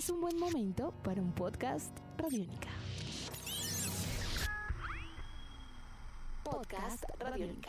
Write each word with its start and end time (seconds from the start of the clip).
es 0.00 0.08
un 0.08 0.18
buen 0.18 0.38
momento 0.38 0.94
para 1.04 1.20
un 1.20 1.30
podcast 1.30 1.94
Radiónica. 2.16 2.70
Podcast 6.42 7.04
Radiónica. 7.18 7.68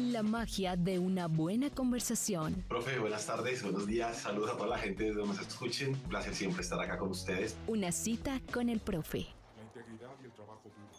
La 0.00 0.22
magia 0.22 0.76
de 0.76 0.98
una 0.98 1.26
buena 1.26 1.68
conversación. 1.68 2.64
Profe, 2.70 2.98
buenas 2.98 3.26
tardes, 3.26 3.62
buenos 3.62 3.86
días, 3.86 4.16
saludos 4.16 4.52
a 4.52 4.56
toda 4.56 4.70
la 4.70 4.78
gente 4.78 5.04
desde 5.04 5.18
donde 5.18 5.36
nos 5.36 5.46
escuchen. 5.46 5.90
Un 5.90 6.00
placer 6.08 6.34
siempre 6.34 6.62
estar 6.62 6.80
acá 6.80 6.96
con 6.96 7.10
ustedes. 7.10 7.54
Una 7.66 7.92
cita 7.92 8.40
con 8.50 8.70
el 8.70 8.80
profe. 8.80 9.26
La 9.58 9.62
integridad 9.62 10.14
y 10.22 10.24
el 10.24 10.32
trabajo 10.32 10.62
duro. 10.70 10.98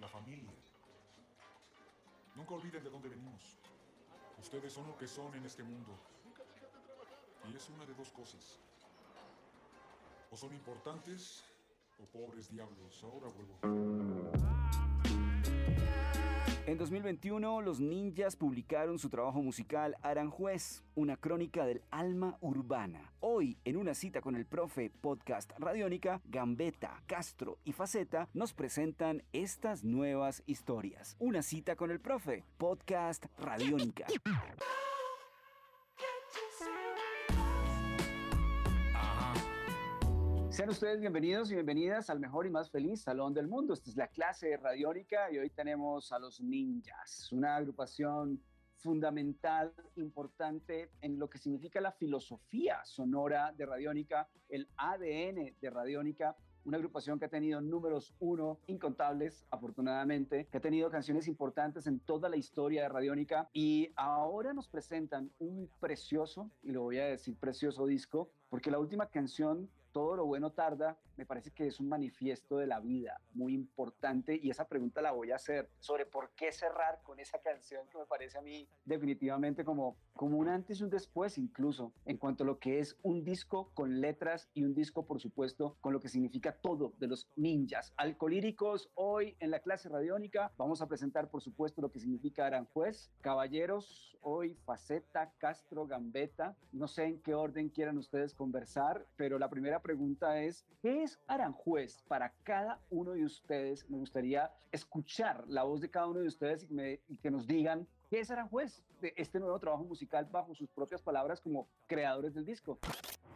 La 0.00 0.08
familia. 0.08 0.52
Nunca 2.34 2.54
olviden 2.56 2.84
de 2.84 2.90
dónde 2.90 3.08
venimos. 3.08 3.56
Ustedes 4.38 4.70
son 4.70 4.86
lo 4.86 4.98
que 4.98 5.06
son 5.06 5.34
en 5.34 5.46
este 5.46 5.62
mundo. 5.62 5.98
Y 7.50 7.56
es 7.56 7.68
una 7.70 7.86
de 7.86 7.94
dos 7.94 8.10
cosas. 8.10 8.58
O 10.30 10.36
son 10.36 10.52
importantes 10.52 11.44
o 11.98 12.04
pobres 12.06 12.50
diablos. 12.50 13.02
Ahora 13.04 13.28
vuelvo. 13.28 14.26
En 16.66 16.78
2021, 16.78 17.60
los 17.60 17.78
ninjas 17.78 18.34
publicaron 18.34 18.98
su 18.98 19.08
trabajo 19.08 19.40
musical 19.40 19.96
Aranjuez, 20.02 20.82
una 20.96 21.16
crónica 21.16 21.64
del 21.64 21.80
alma 21.92 22.38
urbana. 22.40 23.12
Hoy, 23.20 23.56
en 23.64 23.76
una 23.76 23.94
cita 23.94 24.20
con 24.20 24.34
el 24.34 24.46
profe 24.46 24.90
podcast 24.90 25.52
Radiónica, 25.58 26.20
Gambetta, 26.24 27.04
Castro 27.06 27.58
y 27.64 27.72
Faceta 27.72 28.28
nos 28.34 28.52
presentan 28.52 29.22
estas 29.32 29.84
nuevas 29.84 30.42
historias. 30.46 31.14
Una 31.20 31.42
cita 31.42 31.76
con 31.76 31.92
el 31.92 32.00
profe 32.00 32.44
podcast 32.58 33.26
Radiónica. 33.38 34.06
Sean 40.56 40.70
ustedes 40.70 41.00
bienvenidos 41.00 41.50
y 41.50 41.54
bienvenidas 41.54 42.08
al 42.08 42.18
mejor 42.18 42.46
y 42.46 42.50
más 42.50 42.70
feliz 42.70 43.02
salón 43.02 43.34
del 43.34 43.46
mundo. 43.46 43.74
Esta 43.74 43.90
es 43.90 43.96
la 43.98 44.08
clase 44.08 44.48
de 44.48 44.56
Radiónica 44.56 45.30
y 45.30 45.36
hoy 45.36 45.50
tenemos 45.50 46.12
a 46.12 46.18
los 46.18 46.40
Ninjas, 46.40 47.30
una 47.30 47.56
agrupación 47.56 48.40
fundamental, 48.78 49.74
importante 49.96 50.92
en 51.02 51.18
lo 51.18 51.28
que 51.28 51.36
significa 51.36 51.78
la 51.82 51.92
filosofía 51.92 52.82
sonora 52.86 53.52
de 53.52 53.66
Radiónica, 53.66 54.30
el 54.48 54.66
ADN 54.78 55.56
de 55.60 55.70
Radiónica, 55.70 56.34
una 56.64 56.78
agrupación 56.78 57.18
que 57.18 57.26
ha 57.26 57.28
tenido 57.28 57.60
números 57.60 58.14
uno 58.18 58.58
incontables, 58.66 59.44
afortunadamente, 59.50 60.46
que 60.46 60.56
ha 60.56 60.62
tenido 60.62 60.90
canciones 60.90 61.28
importantes 61.28 61.86
en 61.86 62.00
toda 62.00 62.30
la 62.30 62.38
historia 62.38 62.80
de 62.80 62.88
Radiónica 62.88 63.50
y 63.52 63.92
ahora 63.94 64.54
nos 64.54 64.68
presentan 64.68 65.30
un 65.38 65.68
precioso, 65.80 66.50
y 66.62 66.72
lo 66.72 66.80
voy 66.80 66.96
a 66.96 67.08
decir 67.08 67.36
precioso 67.36 67.84
disco, 67.84 68.30
porque 68.48 68.70
la 68.70 68.78
última 68.78 69.10
canción 69.10 69.68
todo 69.96 70.14
lo 70.14 70.26
bueno 70.26 70.50
tarda, 70.50 70.98
me 71.16 71.26
parece 71.26 71.50
que 71.50 71.66
es 71.66 71.80
un 71.80 71.88
manifiesto 71.88 72.58
de 72.58 72.66
la 72.66 72.80
vida 72.80 73.20
muy 73.34 73.54
importante 73.54 74.38
y 74.40 74.50
esa 74.50 74.68
pregunta 74.68 75.02
la 75.02 75.12
voy 75.12 75.32
a 75.32 75.36
hacer 75.36 75.70
sobre 75.78 76.06
por 76.06 76.30
qué 76.30 76.52
cerrar 76.52 77.00
con 77.02 77.20
esa 77.20 77.38
canción 77.40 77.86
que 77.88 77.98
me 77.98 78.06
parece 78.06 78.38
a 78.38 78.42
mí 78.42 78.68
definitivamente 78.84 79.64
como, 79.64 79.96
como 80.12 80.38
un 80.38 80.48
antes 80.48 80.80
y 80.80 80.84
un 80.84 80.90
después 80.90 81.38
incluso 81.38 81.92
en 82.04 82.18
cuanto 82.18 82.44
a 82.44 82.46
lo 82.46 82.58
que 82.58 82.78
es 82.78 82.96
un 83.02 83.24
disco 83.24 83.70
con 83.74 84.00
letras 84.00 84.50
y 84.54 84.64
un 84.64 84.74
disco 84.74 85.06
por 85.06 85.20
supuesto 85.20 85.76
con 85.80 85.92
lo 85.92 86.00
que 86.00 86.08
significa 86.08 86.52
todo 86.52 86.94
de 86.98 87.06
los 87.06 87.28
ninjas 87.36 87.92
alcolíricos. 87.96 88.90
Hoy 88.94 89.36
en 89.40 89.50
la 89.50 89.60
clase 89.60 89.88
radiónica 89.88 90.52
vamos 90.56 90.82
a 90.82 90.86
presentar 90.86 91.30
por 91.30 91.42
supuesto 91.42 91.80
lo 91.80 91.90
que 91.90 92.00
significa 92.00 92.46
Aranjuez, 92.46 93.10
caballeros, 93.20 94.16
hoy 94.20 94.56
Faceta, 94.64 95.32
Castro, 95.38 95.86
Gambetta, 95.86 96.56
no 96.72 96.88
sé 96.88 97.04
en 97.04 97.20
qué 97.20 97.34
orden 97.34 97.68
quieran 97.68 97.98
ustedes 97.98 98.34
conversar, 98.34 99.06
pero 99.16 99.38
la 99.38 99.48
primera 99.48 99.80
pregunta 99.80 100.42
es, 100.42 100.66
¿qué 100.82 101.05
es 101.06 101.20
Aranjuez 101.28 102.02
para 102.08 102.32
cada 102.42 102.80
uno 102.90 103.12
de 103.12 103.24
ustedes? 103.24 103.88
Me 103.88 103.96
gustaría 103.96 104.50
escuchar 104.72 105.44
la 105.46 105.62
voz 105.62 105.80
de 105.80 105.88
cada 105.88 106.08
uno 106.08 106.18
de 106.18 106.26
ustedes 106.26 106.66
y, 107.08 107.16
que 107.18 107.30
nos 107.30 107.46
digan 107.46 107.86
¿Qué 108.10 108.18
es 108.20 108.30
Aranjuez? 108.32 108.82
De 109.00 109.14
este 109.16 109.38
nuevo 109.38 109.58
trabajo 109.60 109.84
musical 109.84 110.26
bajo 110.30 110.54
sus 110.54 110.68
propias 110.68 111.00
palabras 111.02 111.40
como 111.40 111.68
creadores 111.86 112.34
del 112.34 112.44
disco. 112.44 112.78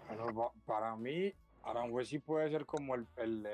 Bueno, 0.08 0.52
para 0.66 0.96
mí, 0.96 1.32
Aranjuez 1.62 2.08
sí 2.08 2.18
puede 2.18 2.50
ser 2.50 2.66
como 2.66 2.96
el, 2.96 3.06
el, 3.16 3.46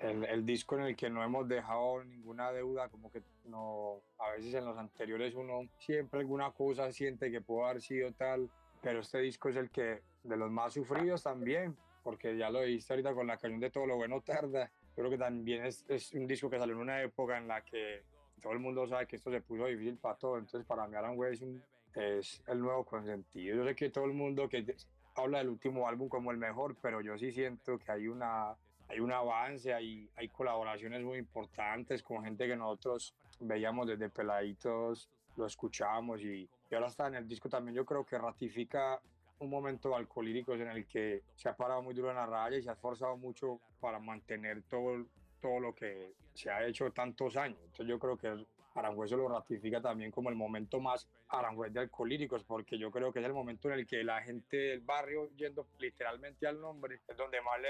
el, 0.00 0.24
el, 0.24 0.44
disco 0.44 0.76
en 0.76 0.82
el 0.82 0.96
que 0.96 1.08
no 1.08 1.24
hemos 1.24 1.48
dejado 1.48 2.04
ninguna 2.04 2.52
deuda, 2.52 2.90
como 2.90 3.10
que 3.10 3.22
no, 3.46 4.02
a 4.18 4.30
veces 4.32 4.52
en 4.52 4.66
los 4.66 4.76
anteriores 4.76 5.34
uno 5.34 5.68
siempre 5.78 6.20
alguna 6.20 6.50
cosa 6.50 6.92
siente 6.92 7.30
que 7.30 7.40
puede 7.40 7.64
haber 7.64 7.80
sido 7.80 8.12
tal, 8.12 8.50
pero 8.82 9.00
este 9.00 9.20
disco 9.20 9.48
es 9.48 9.56
el 9.56 9.70
que 9.70 10.02
de 10.22 10.36
los 10.36 10.50
más 10.50 10.74
sufridos 10.74 11.22
también, 11.22 11.76
porque 12.08 12.34
ya 12.38 12.48
lo 12.48 12.62
viste 12.62 12.90
ahorita 12.94 13.12
con 13.12 13.26
la 13.26 13.36
canción 13.36 13.60
de 13.60 13.68
Todo 13.68 13.84
lo 13.84 13.96
bueno 13.96 14.22
tarda. 14.22 14.70
Creo 14.94 15.10
que 15.10 15.18
también 15.18 15.66
es, 15.66 15.84
es, 15.90 16.14
un 16.14 16.26
disco 16.26 16.48
que 16.48 16.58
salió 16.58 16.74
en 16.74 16.80
una 16.80 17.02
época 17.02 17.36
en 17.36 17.46
la 17.46 17.62
que 17.62 18.02
todo 18.40 18.54
el 18.54 18.60
mundo 18.60 18.86
sabe 18.86 19.06
que 19.06 19.16
esto 19.16 19.30
se 19.30 19.42
puso 19.42 19.66
difícil 19.66 19.98
para 19.98 20.16
todo. 20.16 20.38
Entonces, 20.38 20.66
para 20.66 20.88
mí, 20.88 20.94
Aranjuez 20.94 21.34
es, 21.34 21.42
un, 21.42 21.62
es 21.94 22.42
el 22.46 22.60
nuevo 22.60 22.82
consentido. 22.86 23.58
Yo 23.58 23.64
sé 23.66 23.74
que 23.74 23.90
todo 23.90 24.06
el 24.06 24.14
mundo 24.14 24.48
que 24.48 24.74
habla 25.16 25.36
del 25.36 25.50
último 25.50 25.86
álbum 25.86 26.08
como 26.08 26.30
el 26.30 26.38
mejor, 26.38 26.76
pero 26.80 27.02
yo 27.02 27.18
sí 27.18 27.30
siento 27.30 27.78
que 27.78 27.92
hay 27.92 28.08
una 28.08 28.56
hay 28.88 29.00
un 29.00 29.12
avance, 29.12 29.74
hay, 29.74 30.08
hay 30.16 30.28
colaboraciones 30.30 31.02
muy 31.02 31.18
importantes 31.18 32.02
con 32.02 32.24
gente 32.24 32.46
que 32.46 32.56
nosotros 32.56 33.14
veíamos 33.38 33.86
desde 33.86 34.08
peladitos, 34.08 35.10
lo 35.36 35.44
escuchábamos 35.44 36.22
y, 36.22 36.48
y 36.70 36.74
ahora 36.74 36.86
está 36.86 37.06
en 37.08 37.16
el 37.16 37.28
disco 37.28 37.50
también. 37.50 37.74
Yo 37.74 37.84
creo 37.84 38.06
que 38.06 38.16
ratifica 38.16 38.98
un 39.40 39.50
momento 39.50 39.94
alcohólicos 39.94 40.60
en 40.60 40.68
el 40.68 40.86
que 40.86 41.22
se 41.34 41.48
ha 41.48 41.56
parado 41.56 41.82
muy 41.82 41.94
duro 41.94 42.10
en 42.10 42.16
la 42.16 42.26
raya 42.26 42.56
y 42.56 42.62
se 42.62 42.70
ha 42.70 42.74
esforzado 42.74 43.16
mucho 43.16 43.60
para 43.80 43.98
mantener 43.98 44.62
todo, 44.62 45.06
todo 45.40 45.60
lo 45.60 45.74
que 45.74 46.14
se 46.34 46.50
ha 46.50 46.66
hecho 46.66 46.90
tantos 46.92 47.36
años. 47.36 47.58
Entonces 47.60 47.86
yo 47.86 47.98
creo 47.98 48.16
que 48.16 48.46
Aranjuez 48.78 49.10
se 49.10 49.16
lo 49.16 49.28
ratifica 49.28 49.80
también 49.80 50.10
como 50.10 50.28
el 50.28 50.36
momento 50.36 50.80
más 50.80 51.08
Aranjuez 51.28 51.72
de 51.72 51.80
Alcohólicos, 51.80 52.44
porque 52.44 52.78
yo 52.78 52.90
creo 52.90 53.12
que 53.12 53.20
es 53.20 53.24
el 53.24 53.34
momento 53.34 53.68
en 53.68 53.78
el 53.78 53.86
que 53.86 54.02
la 54.02 54.22
gente 54.22 54.56
del 54.56 54.80
barrio, 54.80 55.30
yendo 55.36 55.66
literalmente 55.78 56.46
al 56.46 56.60
nombre, 56.60 57.00
es 57.06 57.16
donde 57.16 57.40
más 57.42 57.60
le, 57.60 57.68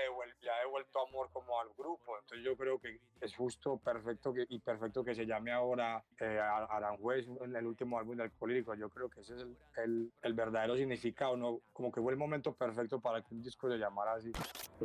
ha 0.51 0.61
devuelto 0.61 1.07
amor 1.07 1.29
como 1.33 1.59
al 1.61 1.69
grupo. 1.77 2.19
Entonces 2.21 2.45
yo 2.45 2.57
creo 2.57 2.79
que 2.79 3.01
es 3.21 3.35
justo, 3.35 3.79
perfecto 3.79 4.35
y 4.49 4.59
perfecto 4.61 5.05
que 5.05 5.15
se 5.15 5.27
llame 5.27 5.53
ahora 5.53 6.03
eh, 6.21 6.39
Aranjuez 6.39 7.27
en 7.41 7.57
el 7.57 7.67
último 7.67 7.99
álbum 7.99 8.17
de 8.17 8.25
Alcohólicos. 8.25 8.79
Yo 8.79 8.89
creo 8.89 9.09
que 9.09 9.21
ese 9.21 9.37
es 9.37 9.43
el, 9.43 9.57
el, 9.77 10.13
el, 10.23 10.35
verdadero 10.35 10.77
significado, 10.77 11.37
¿no? 11.37 11.61
como 11.73 11.91
que 11.91 12.01
fue 12.01 12.13
el 12.13 12.19
momento 12.19 12.55
perfecto 12.55 13.01
para 13.01 13.23
que 13.23 13.35
un 13.35 13.43
disco 13.43 13.69
se 13.71 13.79
llamara 13.79 14.15
así. 14.15 14.33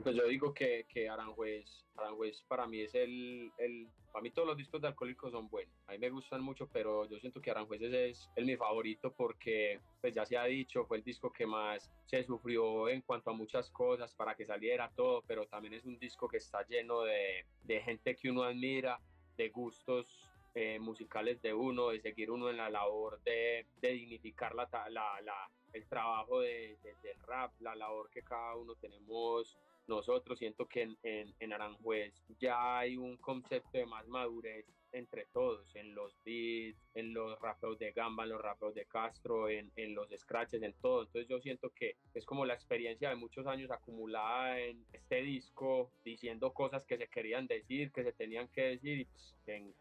Pues 0.02 0.16
yo 0.16 0.28
digo 0.28 0.54
que, 0.54 0.86
que 0.90 1.08
Aranjuez, 1.08 1.86
Aranjuez 1.96 2.42
para 2.48 2.66
mí 2.66 2.82
es 2.82 2.96
el, 2.96 3.52
el, 3.60 3.88
para 4.12 4.24
mí 4.24 4.32
todos 4.32 4.48
los 4.48 4.58
discos 4.58 4.82
de 4.82 4.88
Alcohólicos 4.88 5.32
son 5.32 5.48
buenos, 5.50 5.74
a 5.88 5.92
mí 5.92 6.00
me 6.00 6.10
gustan 6.10 6.42
mucho, 6.42 6.68
pero 6.68 7.06
yo 7.06 7.20
siento 7.20 7.40
que 7.40 7.52
Aranjuez 7.52 7.82
es 7.84 8.30
el 8.36 8.46
mi 8.46 8.58
favorito 8.58 9.14
porque, 9.14 9.80
pues 10.02 10.16
ya 10.16 10.26
se 10.26 10.36
ha 10.36 10.46
dicho, 10.46 10.86
fue 10.86 10.98
el 10.98 11.04
disco 11.04 11.32
que 11.32 11.46
más 11.46 11.92
se 12.06 12.24
sufrió 12.24 12.90
en 12.90 13.02
cuanto 13.02 13.30
a 13.30 13.34
muchas 13.34 13.70
cosas 13.70 14.16
para 14.16 14.36
que 14.36 14.46
saliera 14.46 14.92
todo, 14.96 15.22
pero 15.28 15.46
también 15.46 15.76
es 15.76 15.86
un 15.86 16.00
disco 16.00 16.28
que 16.28 16.38
está 16.38 16.66
lleno 16.66 17.02
de, 17.02 17.46
de 17.64 17.82
gente 17.82 18.16
que 18.16 18.32
uno 18.32 18.44
admira, 18.44 19.00
de 19.38 19.50
gustos 19.50 20.28
eh, 20.56 20.80
musicales 20.80 21.42
de 21.42 21.54
uno, 21.54 21.90
de 21.90 22.02
seguir 22.02 22.32
uno 22.32 22.50
en 22.50 22.58
la 22.58 22.70
labor 22.70 23.22
de, 23.24 23.68
de 23.80 23.90
dignificar 23.90 24.56
la, 24.56 24.68
la, 24.90 25.22
la, 25.22 25.52
el 25.72 25.88
trabajo 25.88 26.42
de, 26.42 26.78
de, 26.84 26.96
del 27.02 27.20
rap, 27.22 27.52
la 27.60 27.76
labor 27.76 28.10
que 28.10 28.22
cada 28.22 28.56
uno 28.56 28.76
tenemos 28.76 29.58
nosotros. 29.88 30.40
Siento 30.40 30.68
que 30.68 30.84
en, 31.04 31.34
en, 31.40 31.54
Aranjuez 31.54 32.14
ya 32.40 32.80
hay 32.80 32.98
un 32.98 33.18
concepto 33.18 33.78
de 33.78 33.86
más 33.86 34.08
madurez 34.08 34.66
entre 34.92 35.26
todos, 35.34 35.76
en 35.76 35.96
los 35.96 36.16
beats, 36.24 36.78
en 36.94 37.14
los 37.14 37.40
rapeos 37.40 37.80
de 37.80 37.92
Gamba, 37.92 38.24
en 38.24 38.30
los 38.30 38.42
rapeos 38.42 38.76
de 38.76 38.86
Castro, 38.86 39.50
en, 39.50 39.72
en 39.76 39.96
los 39.96 40.10
scratches, 40.16 40.62
en 40.62 40.74
todo. 40.74 41.04
Entonces 41.04 41.28
yo 41.28 41.40
siento 41.40 41.72
que 41.72 41.96
es 42.14 42.26
como 42.26 42.46
la 42.46 42.54
experiencia 42.54 43.10
de 43.10 43.16
muchos 43.16 43.48
años 43.48 43.72
acumulada 43.72 44.60
en 44.60 44.86
este 44.94 45.24
disco, 45.24 45.92
diciendo 46.06 46.54
cosas 46.54 46.86
que 46.86 46.98
se 46.98 47.08
querían 47.08 47.48
decir, 47.48 47.92
que 47.92 48.04
se 48.04 48.14
tenían 48.14 48.48
que 48.50 48.62
decir, 48.62 49.00
y 49.00 49.06
pues, 49.06 49.36
en, 49.48 49.74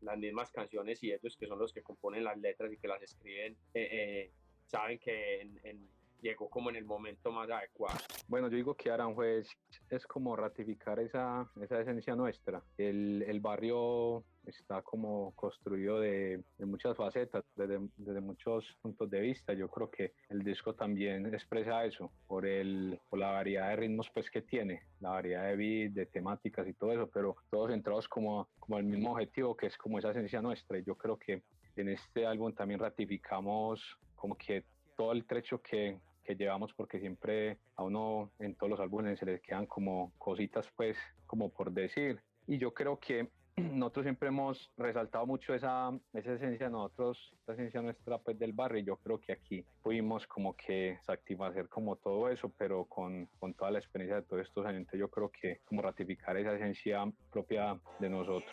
las 0.00 0.18
mismas 0.18 0.50
canciones 0.50 1.00
y 1.04 1.12
ellos 1.12 1.36
que 1.36 1.46
son 1.46 1.60
los 1.60 1.72
que 1.72 1.82
componen 1.82 2.24
las 2.24 2.36
letras 2.36 2.72
y 2.72 2.76
que 2.76 2.88
las 2.88 3.00
escriben, 3.02 3.56
eh, 3.72 3.88
eh, 3.92 4.30
saben 4.66 4.98
que 4.98 5.40
en 5.40 5.88
llegó 6.22 6.48
como 6.48 6.70
en 6.70 6.76
el 6.76 6.84
momento 6.84 7.30
más 7.32 7.50
adecuado. 7.50 7.98
Bueno, 8.28 8.48
yo 8.48 8.56
digo 8.56 8.74
que 8.74 8.90
Aranjuez 8.90 9.48
es 9.90 10.06
como 10.06 10.36
ratificar 10.36 11.00
esa, 11.00 11.50
esa 11.60 11.80
esencia 11.80 12.14
nuestra. 12.14 12.62
El, 12.78 13.24
el 13.26 13.40
barrio 13.40 14.24
está 14.46 14.82
como 14.82 15.32
construido 15.34 16.00
de, 16.00 16.42
de 16.58 16.66
muchas 16.66 16.96
facetas, 16.96 17.44
desde, 17.56 17.78
desde, 17.96 18.20
muchos 18.20 18.64
puntos 18.80 19.10
de 19.10 19.20
vista. 19.20 19.52
Yo 19.52 19.68
creo 19.68 19.90
que 19.90 20.14
el 20.30 20.42
disco 20.42 20.74
también 20.74 21.26
expresa 21.26 21.84
eso, 21.84 22.10
por, 22.26 22.46
el, 22.46 22.98
por 23.10 23.18
la 23.18 23.32
variedad 23.32 23.68
de 23.70 23.76
ritmos 23.76 24.10
pues, 24.10 24.30
que 24.30 24.42
tiene, 24.42 24.82
la 25.00 25.10
variedad 25.10 25.46
de 25.46 25.56
beats, 25.56 25.94
de 25.94 26.06
temáticas 26.06 26.66
y 26.66 26.72
todo 26.74 26.92
eso, 26.92 27.10
pero 27.12 27.36
todos 27.50 27.70
centrados 27.70 28.08
como, 28.08 28.48
como 28.58 28.78
el 28.78 28.84
mismo 28.84 29.12
objetivo, 29.12 29.56
que 29.56 29.66
es 29.66 29.76
como 29.76 29.98
esa 29.98 30.10
esencia 30.10 30.40
nuestra. 30.40 30.78
Y 30.78 30.84
yo 30.84 30.96
creo 30.96 31.18
que 31.18 31.42
en 31.76 31.88
este 31.88 32.26
álbum 32.26 32.52
también 32.52 32.80
ratificamos 32.80 33.98
como 34.14 34.36
que 34.36 34.64
todo 34.96 35.12
el 35.12 35.24
trecho 35.24 35.60
que, 35.60 35.98
que 36.22 36.36
llevamos 36.36 36.72
porque 36.74 36.98
siempre 36.98 37.58
a 37.76 37.82
uno 37.82 38.30
en 38.38 38.54
todos 38.54 38.70
los 38.70 38.80
álbumes 38.80 39.18
se 39.18 39.26
le 39.26 39.40
quedan 39.40 39.66
como 39.66 40.12
cositas 40.18 40.68
pues 40.76 40.96
como 41.26 41.50
por 41.50 41.72
decir 41.72 42.20
y 42.46 42.58
yo 42.58 42.72
creo 42.74 42.98
que 42.98 43.28
nosotros 43.56 44.04
siempre 44.04 44.28
hemos 44.28 44.70
resaltado 44.76 45.26
mucho 45.26 45.54
esa, 45.54 45.90
esa 46.14 46.32
esencia 46.32 46.66
de 46.66 46.72
nosotros, 46.72 47.34
la 47.46 47.54
esencia 47.54 47.82
nuestra 47.82 48.18
pues 48.18 48.38
del 48.38 48.52
barrio 48.52 48.80
y 48.80 48.84
yo 48.84 48.96
creo 48.96 49.20
que 49.20 49.32
aquí 49.32 49.64
pudimos 49.82 50.26
como 50.26 50.56
que 50.56 50.98
satisfacer 51.02 51.68
como 51.68 51.96
todo 51.96 52.28
eso, 52.28 52.50
pero 52.56 52.84
con, 52.86 53.26
con 53.38 53.54
toda 53.54 53.70
la 53.70 53.78
experiencia 53.78 54.16
de 54.16 54.22
todos 54.22 54.42
estos 54.42 54.64
años, 54.64 54.86
yo 54.92 55.08
creo 55.08 55.30
que 55.30 55.60
como 55.64 55.82
ratificar 55.82 56.36
esa 56.36 56.54
esencia 56.54 57.04
propia 57.30 57.78
de 57.98 58.08
nosotros. 58.08 58.52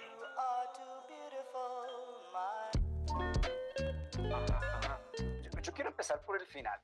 Yo 5.63 5.73
quiero 5.73 5.89
empezar 5.89 6.21
por 6.25 6.39
el 6.39 6.47
final. 6.47 6.79